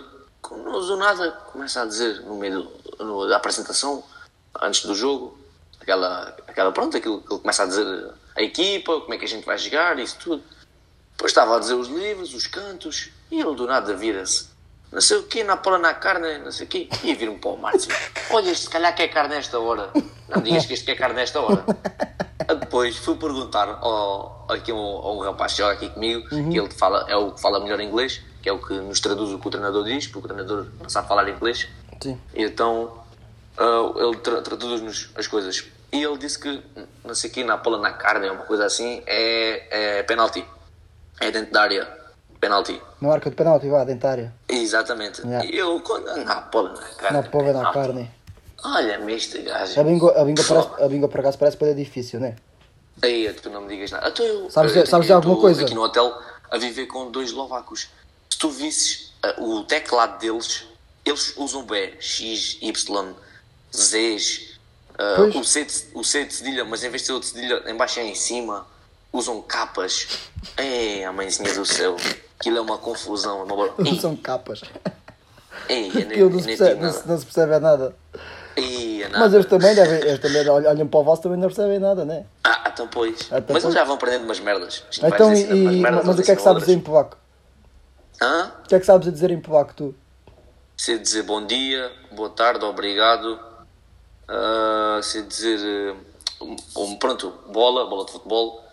[0.49, 4.01] não usou nada, começa a dizer no meio do- no- da apresentação,
[4.61, 5.37] antes do jogo,
[5.85, 9.27] aquela, aquela pronto, aquilo que ele começa a dizer a equipa, como é que a
[9.27, 10.43] gente vai jogar, isso tudo.
[11.11, 14.49] Depois estava a dizer os livros, os cantos, e ele do nada vira-se.
[14.91, 16.89] Não sei o quê, na pola na carne, não sei o quê.
[17.03, 17.93] E vira-me para o Márcio.
[18.31, 19.91] Olha, se calhar quer carne nesta hora.
[20.27, 21.63] Não digas que este quer carne nesta hora.
[22.59, 26.57] Depois fui perguntar ao, aqui a um, a um rapaz que joga aqui comigo, que
[26.57, 29.39] ele fala, é o que fala melhor inglês, que é o que nos traduz o
[29.39, 31.67] que o treinador diz, porque o treinador não sabe falar inglês.
[32.01, 32.19] Sim.
[32.33, 33.05] E então
[33.57, 35.65] ah, ele tra traduz-nos as coisas.
[35.91, 36.61] E ele disse que,
[37.03, 40.43] não sei o que, na pola na carne, uma coisa assim, é, é penalti.
[41.19, 42.05] É dentro da área.
[42.39, 42.81] Penalti.
[42.99, 44.33] No arca de penalti, vá, dentária.
[44.49, 45.21] Exatamente.
[45.21, 45.45] Yeah.
[45.49, 47.17] E eu, quando na pola na carne.
[47.17, 48.11] Na pova na carne.
[48.63, 49.79] Olha-me este gajo.
[49.79, 52.35] A bingo, a bingo, parece, a bingo por acaso parece para difícil, né?
[53.01, 54.09] Aí, tu não me digas nada.
[54.09, 55.63] Então eu, Sabes- eu- sabes de eu alguma tô coisa?
[55.63, 56.17] aqui no hotel
[56.51, 57.89] a viver com dois eslovacos.
[58.29, 60.65] Se tu visses ah, o teclado deles,
[61.05, 63.13] eles usam B, X, Y,
[63.73, 64.54] Zs,
[65.15, 65.35] Pois.
[65.35, 67.63] o, C de, o C de cedilha, mas em vez de ser o de cedilha,
[67.67, 68.65] em baixo é em cima.
[69.11, 70.07] Usam capas.
[70.57, 71.95] Ei, a mãezinha do céu.
[72.39, 73.39] Aquilo é uma confusão.
[73.41, 73.99] é Uma...
[73.99, 74.61] São capas.
[75.69, 77.95] ei, eu nem, Aquilo não se, percebe, não, se, não se percebe a nada.
[78.57, 79.35] Ei, é Mas nada.
[79.35, 82.25] eles também devem, eles também olham para o vosso também não percebem nada, né?
[82.43, 83.27] Ah, então pois.
[83.31, 84.83] Ah, então mas eles já vão aprendendo umas merdas.
[85.01, 86.85] Então, e, merdas, mas o que é que ensinam sabes em outras.
[86.85, 87.17] polaco?
[88.21, 88.51] Hã?
[88.63, 89.95] O que é que sabes a dizer em polaco, tu?
[90.77, 93.39] Sei dizer bom dia, boa tarde, obrigado.
[94.27, 95.59] Ah, sei dizer.
[95.59, 95.95] eh,
[96.77, 98.63] um, pronto, bola, bola de futebol.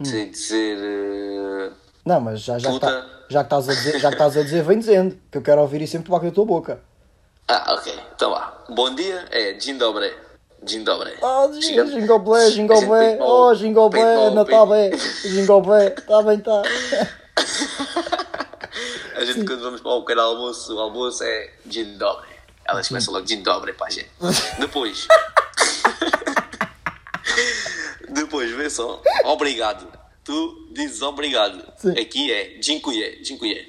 [0.00, 0.04] Hum.
[0.04, 0.78] Sei dizer.
[0.78, 1.70] eh,
[2.04, 4.42] Não, mas já, já, que tá- já, que estás a dizer, já que estás a
[4.42, 5.18] dizer, vem dizendo.
[5.30, 6.80] Que eu quero ouvir isso em polaco da tua boca.
[7.48, 8.64] Ah, ok, então vá.
[8.68, 10.12] Bom dia é dzień dobry.
[10.64, 11.12] Dzień dobry.
[11.22, 14.96] Oh, jingle blé, jingle blé, oh, jingle blé, Natal põe- é,
[15.28, 16.62] jingle blé, tá bem, tá.
[19.16, 22.35] A gente quando vamos para o pequeno almoço, o almoço é Dzień dobry.
[22.68, 24.10] Elas começam logo Dzień dobry para a gente.
[24.58, 25.06] Depois.
[28.08, 29.02] Depois, vê só.
[29.24, 29.86] Obrigado.
[30.24, 31.62] Tu dizes obrigado.
[31.78, 31.92] Sim.
[31.92, 33.64] Aqui é Dziękuję, dziękuję.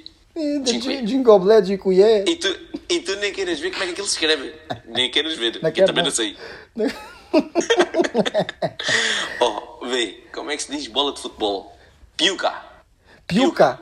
[0.64, 2.48] Jin- Jingle blé, jingle E tu,
[2.88, 4.54] e tu nem queiras ver como é que aquilo se escreve.
[4.86, 5.60] Nem queiras ver.
[5.62, 6.10] Não eu também não.
[6.10, 6.36] não sei.
[9.40, 11.76] Oh, vê, como é que se diz bola de futebol?
[12.16, 12.52] Piuca.
[13.26, 13.78] Piuca.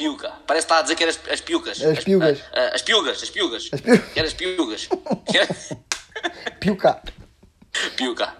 [0.00, 0.32] Piuca.
[0.46, 1.82] Parece que está a dizer que era as, as piucas.
[1.82, 2.38] As piugas.
[2.54, 3.68] a- a- As piugas, as piugas.
[3.70, 4.88] As piu- Que era as piugas.
[6.58, 7.02] Piuca.
[7.96, 8.34] Piuca.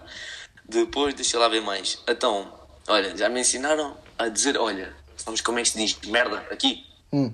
[0.67, 1.99] Depois, deixa lá ver mais.
[2.07, 2.51] Então,
[2.87, 6.83] olha, já me ensinaram a dizer, olha, sabes como é que se diz merda aqui?
[7.13, 7.31] Hum.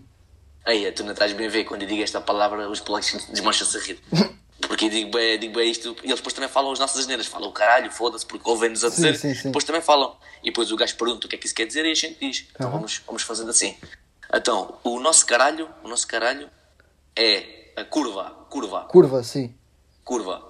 [0.66, 3.78] Aí, tu não estás bem a ver quando eu digo esta palavra, os plugs desmancham-se
[3.78, 4.00] a rir.
[4.60, 7.26] Porque eu digo bem, digo bem isto, e eles depois também falam as nossas asneiras,
[7.28, 9.44] falam caralho, foda-se, porque ouvem-nos a Sim, dizer, sim, sim.
[9.44, 10.18] depois também falam.
[10.44, 12.18] E depois o gajo pergunta o que é que isso quer dizer e a gente
[12.20, 12.46] diz.
[12.54, 13.78] Então vamos, vamos fazendo assim.
[14.34, 16.50] Então, o nosso caralho, o nosso caralho
[17.16, 19.54] é a curva, curva, Curva, sim.
[20.04, 20.44] curva.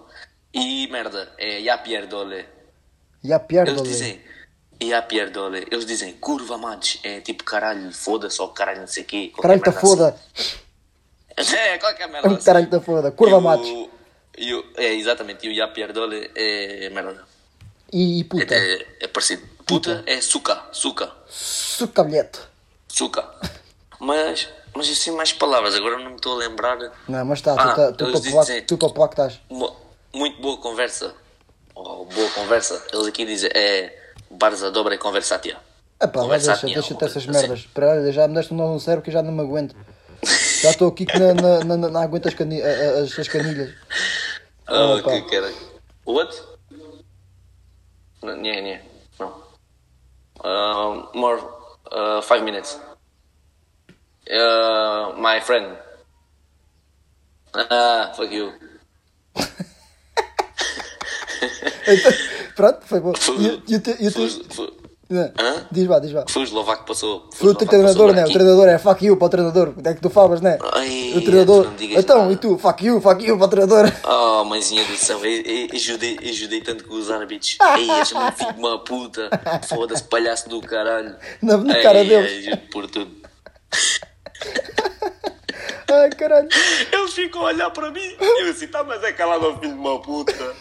[0.54, 2.46] E merda, é ya pierdole.
[3.24, 4.22] E a piada Eles dizem,
[4.82, 5.68] ya pierdole.
[5.70, 9.32] Eles dizem curva match, é tipo caralho, foda-se, ou caralho não sei o quê.
[9.40, 10.20] Caralho tá merda foda.
[10.38, 10.58] assim.
[11.38, 12.44] É, qualquer merda É assim.
[12.46, 13.12] caralho tá foda.
[13.12, 13.60] Curva
[14.40, 15.46] e o- é, exatamente.
[15.46, 17.24] E o Ya Pierdole é merda.
[17.94, 18.56] E, e É, puta.
[18.56, 19.48] é, é parecido.
[19.66, 22.40] Puta é suca, suca, Suca bilhete.
[22.88, 23.24] suca.
[24.00, 26.78] Mas, mas assim mais palavras, agora não me estou a lembrar.
[27.08, 29.40] Não, mas tá, Ah, tu, tá, tu, para dizem- tu para placo estás.
[30.14, 31.14] Muito boa conversa.
[31.76, 32.84] Ou boa conversa.
[32.94, 35.58] Eles aqui dizem é Barza dobra e conversatia.
[36.02, 37.32] Epá, vai deixa, deixa-te essas assim.
[37.32, 37.60] merdas.
[37.60, 39.76] Espera, já me deste um novo cérebro que já não me aguento.
[40.62, 43.74] Já estou aqui que não, não, não, não, não aguento as, cani as, as canilhas.
[44.70, 45.22] Ah, Opa.
[45.22, 45.50] que era?
[46.06, 46.44] What?
[48.22, 48.82] Não, nhé.
[49.18, 49.28] Não.
[50.44, 51.42] Uh, more.
[51.90, 52.78] Uh, five minutes.
[54.30, 55.78] Uh, my friend.
[57.54, 58.52] Ah, fuck you.
[61.88, 62.12] Então,
[62.56, 63.14] pronto, foi bom.
[63.40, 64.12] E, e, e
[65.10, 65.66] Hã?
[65.72, 66.26] Diz vá, diz vá.
[66.28, 67.30] Foi o eslovaco que passou.
[67.34, 68.26] Foi o treinador, né?
[68.26, 69.74] O treinador é fuck you para o treinador.
[69.86, 70.58] É que tu falas, né?
[70.74, 71.72] Ai, o treinador.
[71.80, 72.34] Então, nada.
[72.34, 72.58] e tu?
[72.58, 73.86] Fuck you, fuck you para o treinador.
[74.04, 75.18] Oh, mãezinha do céu,
[75.74, 77.58] ajudei, ajudei tanto com os árbitros.
[77.78, 79.30] Ei, um filho de uma puta.
[79.66, 81.16] Foda-se, palhaço do caralho.
[81.42, 82.48] Na- cara deles.
[82.48, 83.10] ei, por tudo.
[85.90, 86.50] Ai, caralho.
[86.92, 89.80] Eles ficam a olhar para mim e eu assim, tá, mas é calado filho de
[89.80, 90.56] uma puta.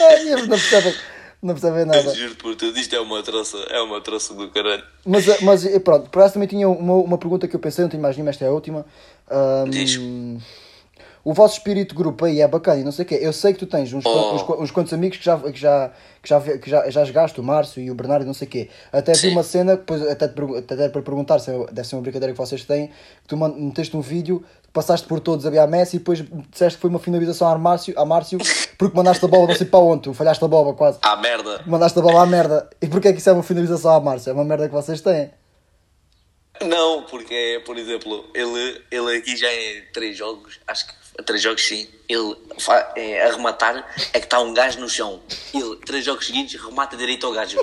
[0.00, 0.94] Ai, eles não percebem,
[1.42, 2.14] não percebem nada.
[2.14, 4.84] Juro por tudo, isto é uma troça, é uma troça do caralho.
[5.06, 7.82] Mas, eh, mas eh, pronto, por acaso também tinha uma, uma pergunta que eu pensei,
[7.82, 8.84] não tenho mais nenhuma, esta é a última.
[9.30, 9.98] Ahm, Diz.
[11.22, 13.18] O vosso espírito grupo aí é bacana e não sei o quê.
[13.20, 14.34] Eu sei que tu tens uns, Oh.
[14.34, 17.42] uns, uns quantos amigos que já, que já, que já, que já, já jogaste, o
[17.42, 18.68] Márcio e o Bernardo e não sei o quê.
[18.92, 22.02] Até vi uma cena, depois até, te até para perguntar se é- deve ser uma
[22.02, 25.66] brincadeira que vocês têm, que tu meteste um vídeo, passaste por todos a ver a
[25.66, 28.38] Messi e depois disseste que foi uma finalização a Márcio, a Márcio
[28.78, 30.98] porque mandaste a bola não sei para onde, tu falhaste a bola quase.
[31.02, 31.62] Ah, merda.
[31.66, 32.70] Mandaste a bola à merda.
[32.80, 34.30] E porquê é que isso é uma finalização à Márcio?
[34.30, 35.30] É uma merda que vocês têm.
[36.62, 41.66] Não, porque, por exemplo, ele, ele aqui já é três jogos, acho que três jogos
[41.66, 41.86] sim.
[42.08, 42.36] Ele
[42.96, 45.20] é, a rematar é que está um gajo no chão.
[45.54, 47.56] Ele, três jogos seguintes, remata direito ao gajo.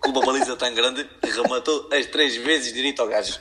[0.00, 3.38] Com uma baliza tão grande, rematou as três vezes direito ao gajo.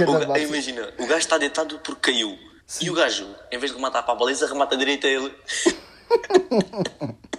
[0.00, 2.38] O imagina, o gajo está deitado porque caiu.
[2.80, 5.34] E o gajo, em vez de rematar para a baliza, remata direito a ele.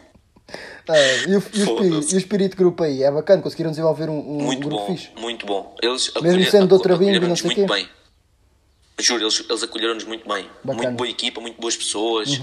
[0.90, 3.04] É, e, o, e, o espírito, e o espírito grupo aí?
[3.04, 5.10] É bacana, conseguiram desenvolver um, um Muito grupo bom, fixe.
[5.18, 5.76] muito bom.
[5.82, 7.74] Eles Mesmo sendo de outra e não sei muito quê.
[7.74, 7.90] bem.
[9.02, 10.44] Juro, eles, eles acolheram-nos muito bem.
[10.64, 10.74] Bacana.
[10.74, 10.76] Uhum.
[10.88, 12.38] Muito boa equipa, muito boas pessoas.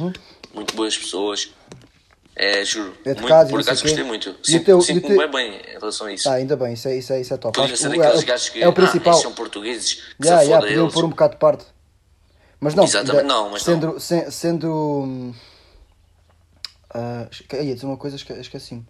[0.54, 1.50] Muito boas pessoas.
[2.34, 2.94] É, juro.
[3.04, 4.28] E muito, não por acaso gostei muito.
[4.28, 6.28] E o Sinto- e Sinto-me teu- bem bem em relação a isso.
[6.28, 7.54] Ah, ainda bem, isso é, isso é, isso é top.
[7.58, 9.12] Podiam Acho ser aqueles é, gajos que é o ah, principal.
[9.12, 11.64] estes são portugueses, que Já, já, podiam pôr um bocado de parte.
[12.60, 14.68] Mas não, Exatamente, não, mas sendo, se- sendo.
[14.72, 15.34] hum,
[16.94, 18.84] ah, esque- ia dizer uma coisa, esque- esqueci-me.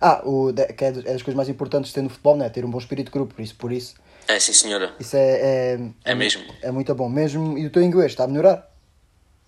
[0.00, 2.48] Ah, o, que é das é das coisas mais importantes de ter no futebol, né?
[2.48, 3.94] Ter um bom espírito de grupo, por isso, por isso,
[4.26, 4.94] É, sim senhora.
[4.98, 6.42] isso é, é, É mesmo.
[6.62, 7.08] é muito bom.
[7.08, 8.70] Mesmo, e o teu inglês está a melhorar?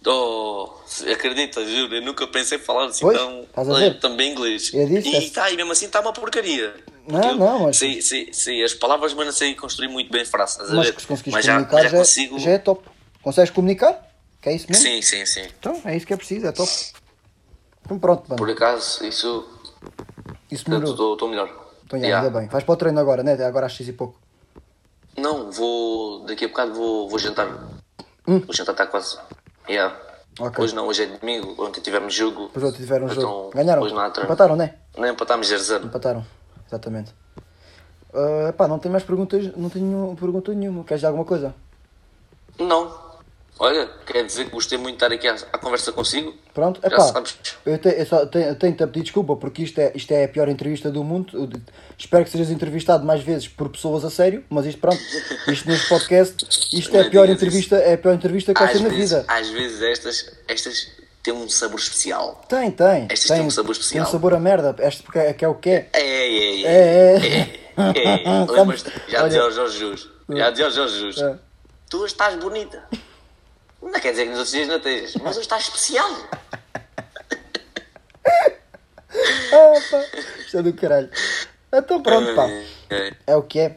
[0.07, 0.71] Oh,
[1.11, 3.99] acredita, juro, eu nunca pensei falar assim Pois, tão, estás a ver?
[3.99, 4.71] também inglês.
[4.73, 6.75] Eu disse, e é- está, e mesmo assim está uma porcaria.
[7.09, 10.25] Não, eu não, mas- Sei, sei, sei as palavras, mas não sei construir muito bem
[10.25, 10.55] frases.
[10.57, 11.01] estás a Mas ver?
[11.01, 12.39] se conseguires mas já, comunicar já já, consigo.
[12.39, 12.89] já é top.
[13.23, 14.07] Consegues comunicar?
[14.41, 14.85] Que é isso mesmo?
[14.85, 15.47] Sim, sim, sim.
[15.59, 16.71] Então, é isso que é preciso, é top.
[17.85, 18.37] Então pronto, mano.
[18.37, 19.49] Por acaso, isso.
[20.51, 21.15] Isso melhorou.
[21.15, 21.49] Estou melhor.
[21.85, 22.27] Então, já, Yeah.
[22.27, 22.49] ainda bem.
[22.49, 23.33] Vais para o treino agora, né?
[23.45, 24.21] Agora às 6 e pouco.
[25.17, 26.25] Não, vou.
[26.25, 27.49] Daqui a bocado vou, vou jantar.
[28.27, 29.19] O jantar está quase.
[29.69, 29.97] Yeah.
[30.39, 30.63] Ok.
[30.63, 31.55] Hoje não, hoje é domingo.
[31.65, 32.51] Ontem tivemos jogo.
[32.55, 33.51] Outro tiveram Então, jogo.
[33.55, 33.83] Ganharam?
[33.83, 34.27] Hoje não há treino.
[34.27, 34.75] Empataram, né?
[34.99, 35.85] Nem empatámos 0-0.
[35.87, 36.27] Empataram.
[36.67, 37.15] Exatamente.
[38.13, 39.57] Ah, pá, não tenho mais perguntas.
[39.57, 40.85] Não tenho pergunta nenhuma.
[40.85, 41.55] Queres dizer alguma coisa?
[42.59, 43.06] Não.
[43.59, 46.35] Olha, quer dizer que gostei muito de estar aqui à, à conversa consigo.
[46.53, 47.01] Pronto, Já é pá.
[47.05, 47.37] sabes.
[47.65, 50.25] Eu, te, eu só tenho, eu tenho-te a pedir desculpa porque isto é, isto é
[50.25, 51.31] a pior entrevista do mundo.
[51.33, 51.63] Eu de-
[51.97, 55.01] espero que sejas entrevistado mais vezes por pessoas a sério, mas isto pronto,
[55.49, 58.81] isto neste podcast, isto é a pior entrevista, é a pior entrevista que Às ser
[58.83, 59.25] na vida.
[59.27, 60.89] às vezes estas, estas
[61.23, 62.45] têm um sabor especial.
[62.49, 63.07] Tem, tem.
[63.09, 64.07] Estas tem, têm um sabor Tem especial.
[64.07, 64.77] um sabor a merda.
[64.81, 65.89] Este porque é, que é o que é.
[65.95, 66.63] É, é, é.
[66.63, 66.73] É,
[67.25, 67.39] é.
[67.79, 68.43] é.
[68.43, 68.77] é.
[69.09, 70.11] Já dizia ao Jorge Jesus.
[70.29, 71.23] Já dizia ao Jorge Jesus.
[71.23, 71.39] É.
[71.89, 72.83] Tu estás bonita.
[73.83, 76.11] Não quer dizer que nos outros dias não estejas, mas hoje estás especial.
[79.53, 80.05] Ah, pá.
[80.41, 81.09] Isto é do caralho.
[81.73, 82.49] Então pronto, pá.
[82.91, 83.13] É.
[83.27, 83.77] É o que é.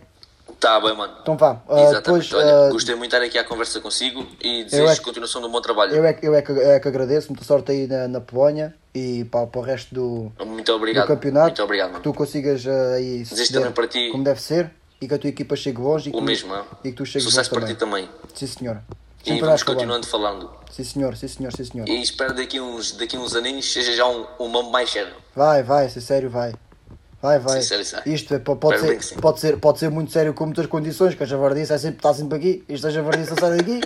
[0.59, 1.17] Tá bem, mano.
[1.21, 1.61] Então vá.
[1.69, 2.03] ah, Exatamente.
[2.03, 5.01] depois, Olha, ah, gostei muito de estar aqui à conversa consigo e desejo é que-
[5.01, 5.95] continuação do bom trabalho.
[5.95, 7.29] eu, é, que- eu é, que, é que agradeço.
[7.29, 11.05] Muita sorte aí na, na Polónia e para, para o resto do, Muito obrigado.
[11.05, 11.45] do campeonato.
[11.47, 12.03] Muito obrigado, que mano.
[12.03, 15.29] tu consigas ah, aí Desejo também para ti- como deve ser e que a tua
[15.29, 18.05] equipa chegue longe e que, O mesmo, e que tu chegues Sucesso longe para também.
[18.05, 18.27] ti também.
[18.35, 18.79] Sim,
[19.23, 19.25] senhor.
[19.25, 20.49] E Sempre vamos continuando falando.
[20.71, 21.89] Sim, senhor, sim, senhor, sim, senhor.
[21.89, 25.13] E espero daqui uns, daqui uns aninhos seja já um, um nome mais sério.
[25.35, 26.53] Vai, vai, ser sério, vai.
[27.21, 27.61] Vai, vai.
[27.61, 28.13] Sim, sério, sério.
[28.13, 31.25] Isto é, pode, ser, pode, ser, pode ser muito sério com muitas condições, que a
[31.25, 33.81] javardice é sempre, está sempre aqui, isto a javardice sai daqui.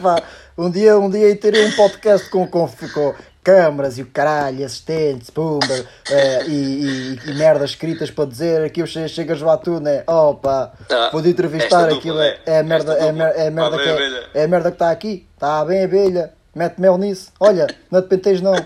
[0.00, 0.22] Vá.
[0.56, 3.14] Um dia, um dia terei um podcast com, com, com
[3.52, 8.86] câmaras e o caralho, assistentes, pumba, eh, e, e, e merdas escritas para dizer aqui
[8.86, 10.04] che- chegas lá tu, né?
[10.06, 12.36] Opa, Ah, vou te entrevistar, aquilo né?
[12.44, 13.24] é, é a merda, é a dupla.
[13.24, 16.98] mer- é merda que é, é merda que está aqui, está bem abelha, mete mel
[16.98, 18.52] nisso, olha, não te penteis não.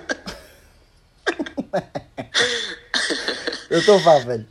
[3.71, 4.47] Eu estou vá, velho.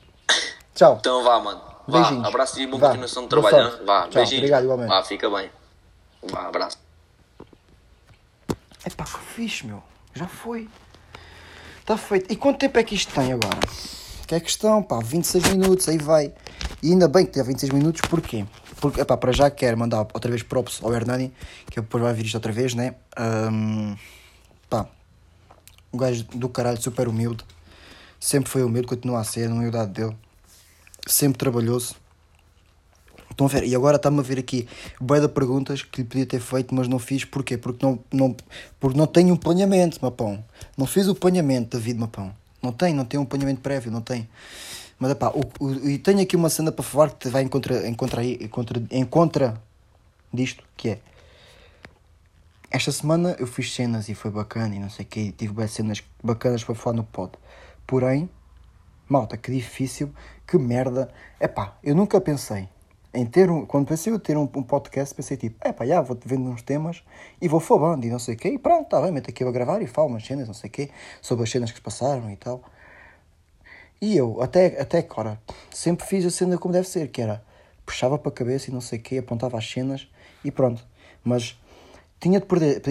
[0.74, 0.98] Tchau.
[1.00, 1.62] Então vá, mano.
[1.88, 2.26] Vá, Beijinhos.
[2.28, 2.88] abraço e boa Vá.
[2.88, 3.58] continuação de trabalho.
[3.67, 3.74] hein?
[3.86, 4.10] Vá, Tchau.
[4.13, 4.38] beijinhos.
[4.39, 4.89] Obrigado, igualmente.
[4.89, 5.52] Vá, fica bem.
[6.24, 6.78] Vá, abraço.
[8.86, 9.84] É pá, que fixe, meu.
[10.13, 10.67] Já foi.
[11.80, 12.32] Está feito.
[12.32, 13.60] E quanto tempo é que isto tem agora?
[14.28, 16.34] Que é questão, pá, 26 minutos, aí vai.
[16.82, 18.45] E ainda bem que tem 26 minutos, porquê?
[18.80, 21.34] Porque, epá, para já quero mandar outra vez props ao Hernani,
[21.69, 22.95] que depois vai vir isto outra vez, né?
[23.15, 23.95] Ahm,
[24.69, 24.88] pá,
[25.93, 27.43] um gajo do caralho, super humilde.
[28.19, 30.15] Sempre foi humilde, continua a ser, na humildade dele.
[31.06, 31.95] Sempre trabalhoso.
[33.32, 33.63] Estão a ver?
[33.63, 34.67] E agora está-me a ver aqui
[35.00, 37.26] bué de perguntas que lhe podia ter feito, mas não fiz.
[37.26, 37.58] Porquê?
[37.58, 38.36] Porque não, não,
[38.80, 40.44] porque não tenho um planeamento, Mapão.
[40.78, 42.36] Não fiz o planeamento, David Mapão.
[42.62, 44.30] Não tem, não tem um planeamento prévio, não tem.
[45.00, 45.13] Mas,
[45.60, 48.22] o, e tenho aqui uma cena para falar que te vai em contra, em contra,
[48.22, 49.62] aí- em contra, em contra
[50.32, 51.00] disto, que é...
[52.70, 55.34] Esta semana eu fiz cenas e foi bacana e não sei o quê.
[55.36, 57.32] Tive bué cenas bacanas para falar no pod.
[57.88, 58.30] Porém,
[59.10, 60.13] Malta, que difícil,
[60.48, 61.10] que merda.
[61.39, 62.70] Epá, eu nunca pensei
[63.13, 63.65] em ter um.
[63.65, 67.04] Quando pensei eu ter um, um podcast, pensei tipo, epá, já vou-te vendo uns temas
[67.41, 68.50] e vou falando e não sei o quê.
[68.50, 70.74] E pronto, tá bem, meto aqui a gravar e falo umas cenas, não sei o
[70.74, 70.89] quê,
[71.21, 72.62] sobre as cenas que se passaram e tal.
[74.02, 75.39] E eu, até, até agora,
[75.71, 77.43] sempre fiz a cena como deve ser, que era
[77.86, 80.08] puxava para a cabeça e não sei o quê, apontava as cenas
[80.43, 80.84] e pronto.
[81.24, 81.60] Mas
[82.19, 82.82] tinha de perder.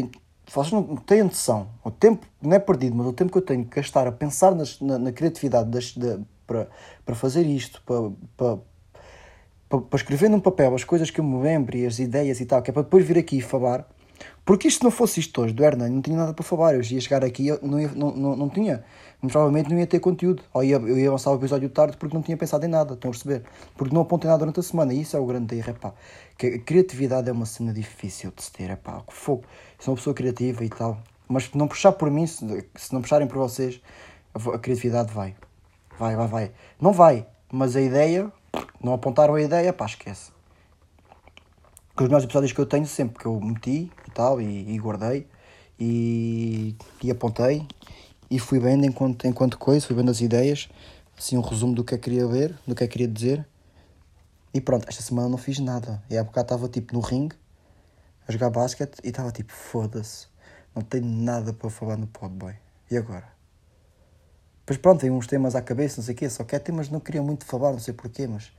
[0.52, 1.68] Vocês não têm noção.
[1.83, 4.54] O tempo não é perdido, mas o tempo que eu tenho que gastar a pensar
[4.54, 6.68] nas- na, na criatividade das, da- para,
[7.04, 8.59] para fazer isto, para, para,
[9.70, 12.61] para, escrever num papel as coisas que eu me lembro e as ideias e tal,
[12.61, 13.88] que é para depois vir aqui e falar.
[14.44, 16.74] Porque isto não fosse isto hoje do Hernani, não tinha nada para falar.
[16.74, 18.85] Eu ia chegar aqui, não, ia, não, não, não tinha.
[19.20, 20.42] Provavelmente não ia ter conteúdo.
[20.52, 23.11] Ou ia, eu ia lançar o episódio tarde porque não tinha pensado em nada, estão
[23.11, 23.44] a perceber?
[23.76, 24.92] Porque não apontei nada durante a semana.
[24.92, 25.94] E isso é o grande erro, pá.
[26.37, 29.02] Que a criatividade é uma cena difícil de se ter, pá.
[29.06, 29.44] Que fogo.
[29.78, 30.98] Sou uma pessoa criativa e tal.
[31.28, 33.80] Mas se não puxar por mim, se, se não puxarem por vocês,
[34.35, 35.35] a vo- a criatividade vai.
[35.98, 36.50] Vai, vai, vai.
[36.80, 38.33] Não vai, mas a ideia,
[38.83, 40.33] não apontaram a ideia, pá, esquece.
[41.97, 44.79] Que os melhores episódios que eu tenho sempre que eu meti e tal, e, e
[44.79, 45.27] guardei,
[45.79, 47.67] e, e apontei,
[48.31, 50.69] e fui vendo enquanto, enquanto coisa, fui vendo as ideias,
[51.19, 53.47] assim um resumo do que que queria ver, do que que queria dizer.
[54.53, 56.03] E pronto, esta semana não fiz nada.
[56.11, 57.37] E há bocado estava tipo no ringue,
[58.27, 60.27] a jogar basquete, e estava tipo, foda-se,
[60.75, 62.55] não tenho nada para falar no pod, boy.
[62.91, 63.39] E agora?
[64.70, 66.88] Depois pronto, veio uns temas à cabeça, não sei o quê, só que é temas
[66.88, 68.52] não queria muito falar, não sei porquê, mas,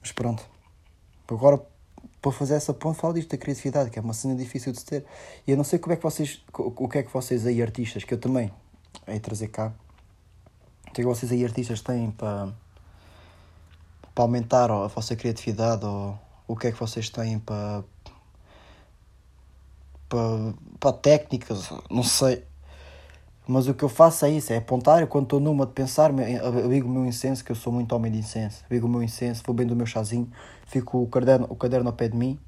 [0.00, 0.48] mas pronto.
[1.26, 1.60] Agora,
[2.22, 5.04] para fazer essa ponte, falo disto da criatividade, que é uma cena difícil de ter.
[5.44, 8.04] E eu não sei como é que vocês, o que é que vocês aí, artistas,
[8.04, 8.52] que eu também
[9.08, 9.72] de trazer cá,
[10.88, 12.52] o que é que vocês aí, artistas, têm para,
[14.14, 16.16] para aumentar a vossa criatividade, ou
[16.46, 17.82] o que é que vocês têm para,
[20.08, 22.44] para, para técnicas, não sei.
[23.46, 26.10] Mas o que eu faço é isso, é apontar, eu quando estou numa de pensar,
[26.18, 29.02] eu ligo o meu incenso, que eu sou muito homem de incenso, ligo o meu
[29.02, 30.30] incenso, vou bem do meu chazinho,
[30.66, 32.38] fico o caderno, o caderno ao pé de mim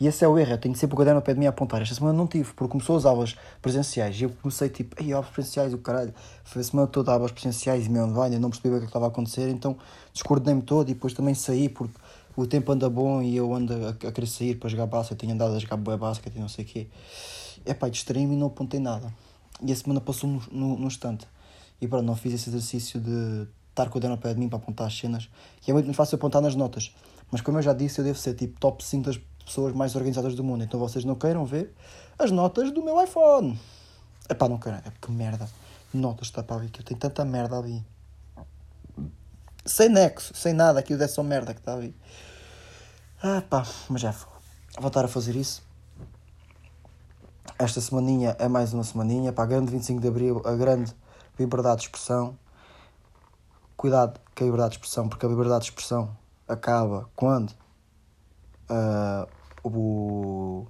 [0.00, 1.50] E esse é o erro, eu tenho sempre o caderno ao pé de mim a
[1.50, 1.80] apontar.
[1.80, 5.30] Esta semana não tive, porque começou as aulas presenciais e eu comecei tipo, ei, aulas
[5.30, 6.12] presenciais, o caralho.
[6.42, 8.86] Foi a semana toda aulas presenciais e meu, vai, não percebi o que, é que
[8.86, 9.76] estava a acontecer, então
[10.12, 11.94] descoordenei-me todo e depois também saí porque
[12.36, 15.32] o tempo anda bom e eu ando a, a querer sair para jogar basquete, tenho
[15.32, 16.88] andado a jogar boa basquete e não sei o quê.
[17.64, 19.12] É pá, distraí-me e não apontei nada.
[19.62, 21.26] E a semana passou no, no, no instante.
[21.80, 24.48] E pronto, não fiz esse exercício de estar com o caderno ao pé de mim
[24.48, 25.28] para apontar as cenas,
[25.60, 26.94] que é muito mais fácil apontar nas notas.
[27.30, 30.34] Mas como eu já disse, eu devo ser tipo top 5 das pessoas mais organizadas
[30.34, 30.62] do mundo.
[30.62, 31.74] Então vocês não queiram ver
[32.18, 33.58] as notas do meu iPhone.
[34.28, 34.78] Epá, não queiram.
[34.78, 35.48] É que merda.
[35.92, 37.84] Notas, está para ver que eu tenho tanta merda ali.
[39.64, 40.78] Sem nexo, sem nada.
[40.78, 41.94] Aquilo é só merda que está ali.
[43.22, 44.28] Ah pá, mas já vou
[44.80, 45.63] voltar a fazer isso.
[47.56, 49.32] Esta semaninha é mais uma semaninha.
[49.32, 50.92] Para a grande 25 de Abril, a grande
[51.38, 52.36] liberdade de expressão.
[53.76, 56.16] Cuidado com a liberdade de expressão, porque a liberdade de expressão
[56.48, 57.50] acaba quando
[58.68, 59.28] uh,
[59.62, 60.66] o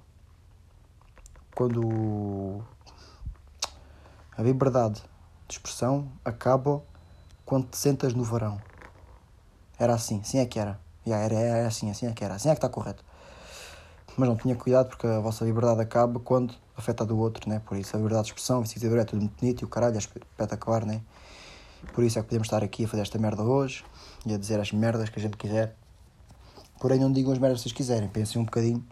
[1.55, 2.63] quando
[4.37, 5.01] a liberdade
[5.47, 6.83] de expressão acaba
[7.45, 8.61] quando te sentas no verão.
[9.79, 10.79] Era assim, assim é que era.
[11.07, 13.03] Yeah, era, era assim, assim é que era, assim é que está correto.
[14.15, 17.61] Mas não tinha cuidado porque a vossa liberdade acaba quando afeta do outro, né?
[17.65, 19.99] Por isso a liberdade de expressão, se é tudo muito bonito e o caralho é
[19.99, 21.01] espetacular, né?
[21.93, 23.83] Por isso é que podemos estar aqui a fazer esta merda hoje
[24.25, 25.75] e a dizer as merdas que a gente quiser.
[26.79, 28.85] Porém, não digam as merdas que vocês quiserem, pensem um bocadinho.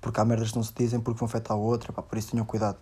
[0.00, 2.30] Porque há merdas que não se dizem porque vão afetar a outra, pá, por isso
[2.30, 2.78] tenham cuidado.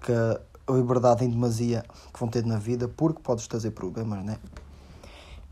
[0.00, 4.38] Que a liberdade em demasia que vão ter na vida, porque podes trazer problemas, né?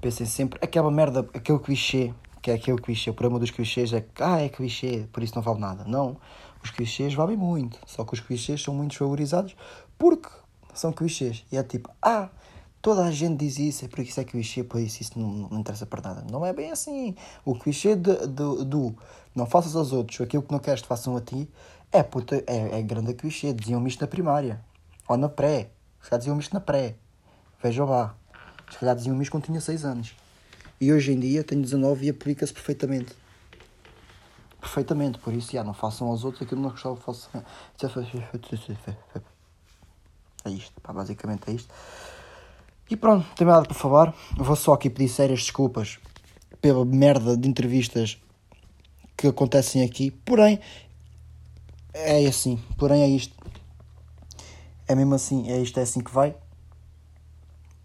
[0.01, 4.03] Pensem sempre, aquela merda, aquele clichê, que é aquele clichê, o problema dos clichês é
[4.03, 5.85] que, ah, é clichê, por isso não vale nada.
[5.85, 6.19] Não,
[6.67, 9.57] os clichês valem muito, só que os clichês são muito desvalorizados
[9.97, 10.29] porque
[10.75, 11.45] são clichês.
[11.51, 12.29] E é tipo, ah,
[12.83, 15.61] toda a gente diz isso, é porque isso é clichê, por isso isso não, não
[15.61, 16.27] interessa para nada.
[16.31, 17.15] Não é bem assim.
[17.45, 18.95] O clichê de, de, do
[19.35, 21.49] não faças aos outros aquilo que não queres que façam a ti
[21.93, 23.53] é, puta, é, é grande clichê.
[23.53, 24.61] Diziam-me isto na primária,
[25.09, 25.71] ou na pré.
[26.03, 26.97] Se calhar diziam-me isto na pré.
[27.63, 28.15] Vejam lá.
[28.71, 30.17] Se calhar diziam-me isto quando tinha 6 anos.
[30.81, 33.15] E hoje em dia tenho 19 e aplica-se perfeitamente.
[34.67, 37.31] Perfeitamente, por isso, já, não façam aos outros aquilo que não gostava que façam.
[40.45, 41.73] É isto, pá, basicamente é isto.
[42.91, 44.13] E pronto, tenho nada para falar.
[44.37, 46.01] Vou só aqui pedir sérias desculpas
[46.61, 48.21] pela merda de entrevistas
[49.17, 50.11] que acontecem aqui.
[50.11, 50.59] Porém,
[51.95, 52.61] é assim.
[52.77, 53.37] Porém, é isto.
[54.89, 55.49] É mesmo assim.
[55.49, 56.35] É isto, é assim que vai.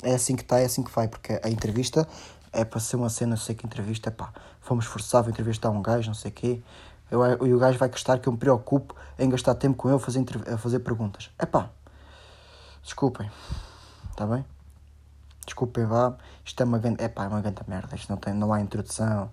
[0.01, 1.07] É assim que está, é assim que vai.
[1.07, 2.07] Porque a entrevista
[2.51, 3.37] é para ser uma cena.
[3.37, 4.33] Sei que entrevista é pá.
[4.59, 6.61] Fomos forçados a entrevistar um gajo, não sei o quê.
[7.09, 9.97] Eu, e o gajo vai gostar que eu me preocupo em gastar tempo com ele
[9.97, 11.29] a fazer, a fazer perguntas.
[11.37, 11.69] É pá.
[12.83, 13.29] Desculpem.
[14.09, 14.45] Está bem?
[15.45, 16.15] Desculpem vá.
[16.45, 17.03] Isto é uma grande.
[17.03, 17.95] É pá, é uma grande merda.
[17.95, 19.29] Isto não, tem, não há introdução.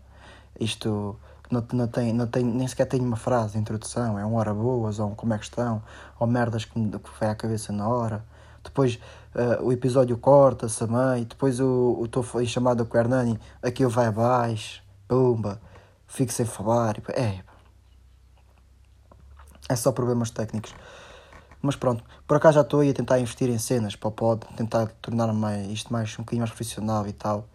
[0.58, 1.18] Isto
[1.50, 4.18] não, não, tem, não tem, nem sequer tem uma frase de introdução.
[4.18, 5.82] É um hora boas, ou um como é que estão,
[6.18, 8.24] ou merdas que me que vai à cabeça na hora.
[8.68, 8.98] Depois
[9.34, 11.24] uh, o episódio corta-se também.
[11.24, 14.82] Depois o estou chamado com o Hernani, aquilo vai abaixo.
[15.06, 15.60] Pumba.
[16.06, 16.96] Fico sem falar.
[17.10, 17.40] É.
[19.68, 20.74] É só problemas técnicos.
[21.60, 24.46] Mas pronto, por acaso já estou aí a tentar investir em cenas para o pod,
[24.56, 27.48] tentar tornar mais, isto mais, um bocadinho mais profissional e tal.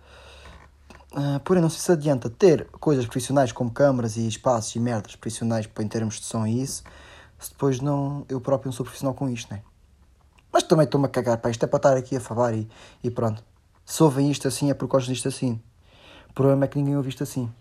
[1.14, 5.16] Uh, porém, não sei se adianta ter coisas profissionais como câmaras e espaços e merdas
[5.16, 6.84] profissionais em termos de som e isso,
[7.40, 9.62] se depois não, eu próprio não sou profissional com isto, né?
[10.54, 12.70] Mas também estou-me a cagar, pá, isto é para estar aqui a falar e,
[13.04, 13.44] e pronto.
[13.84, 15.60] Se ouvem isto assim é porque gostam disto assim.
[16.30, 17.52] O problema é que ninguém ouve isto assim.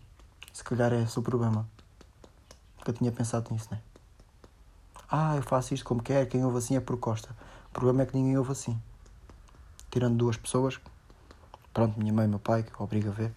[0.52, 1.66] Se calhar é esse o problema.
[2.76, 3.80] Porque eu tinha pensado nisso, né?
[5.10, 7.34] Ah, eu faço isto como quer, quem ouve assim é por Costa.
[7.70, 8.78] O problema é que ninguém ouve assim.
[9.90, 10.78] Tirando duas pessoas,
[11.72, 13.32] pronto, minha mãe e meu pai, que obriga a ver.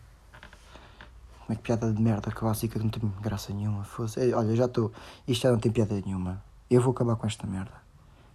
[1.48, 3.88] É que piada de merda clássica que não tem graça nenhuma.
[4.36, 4.92] Olha, já estou.
[5.28, 6.44] Isto já não tem piada nenhuma.
[6.70, 7.85] Eu vou acabar com esta merda.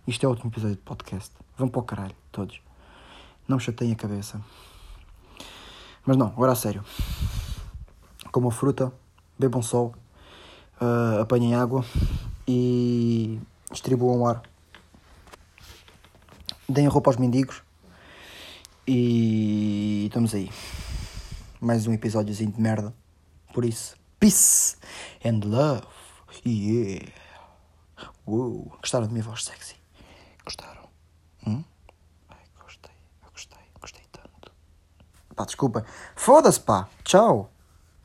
[0.07, 1.31] Isto é o último episódio de podcast.
[1.57, 2.61] Vão para o caralho, todos.
[3.47, 4.41] Não me chateiem a cabeça.
[6.07, 6.83] Mas não, agora a sério.
[8.33, 8.93] Comam fruta,
[9.39, 9.95] bebam sol,
[10.81, 11.85] uh, apanhem água
[12.49, 13.39] e
[13.71, 14.43] distribuam ar.
[16.69, 17.62] Deem roupa aos mendigos
[18.87, 20.51] e estamos aí.
[21.61, 22.95] Mais um episódiozinho de merda.
[23.53, 24.77] Por isso, peace
[25.24, 25.87] and love.
[26.47, 27.12] Yeah.
[28.27, 28.72] Uou.
[28.81, 29.80] Gostaram da minha voz sexy?
[30.51, 30.88] Gostaram?
[31.46, 31.62] Hum?
[32.28, 32.90] Ai, gostei,
[33.22, 34.51] eu gostei, gostei tanto.
[35.36, 35.86] Pá, desculpa.
[36.16, 36.88] Foda-se, pá.
[37.05, 37.53] Tchau.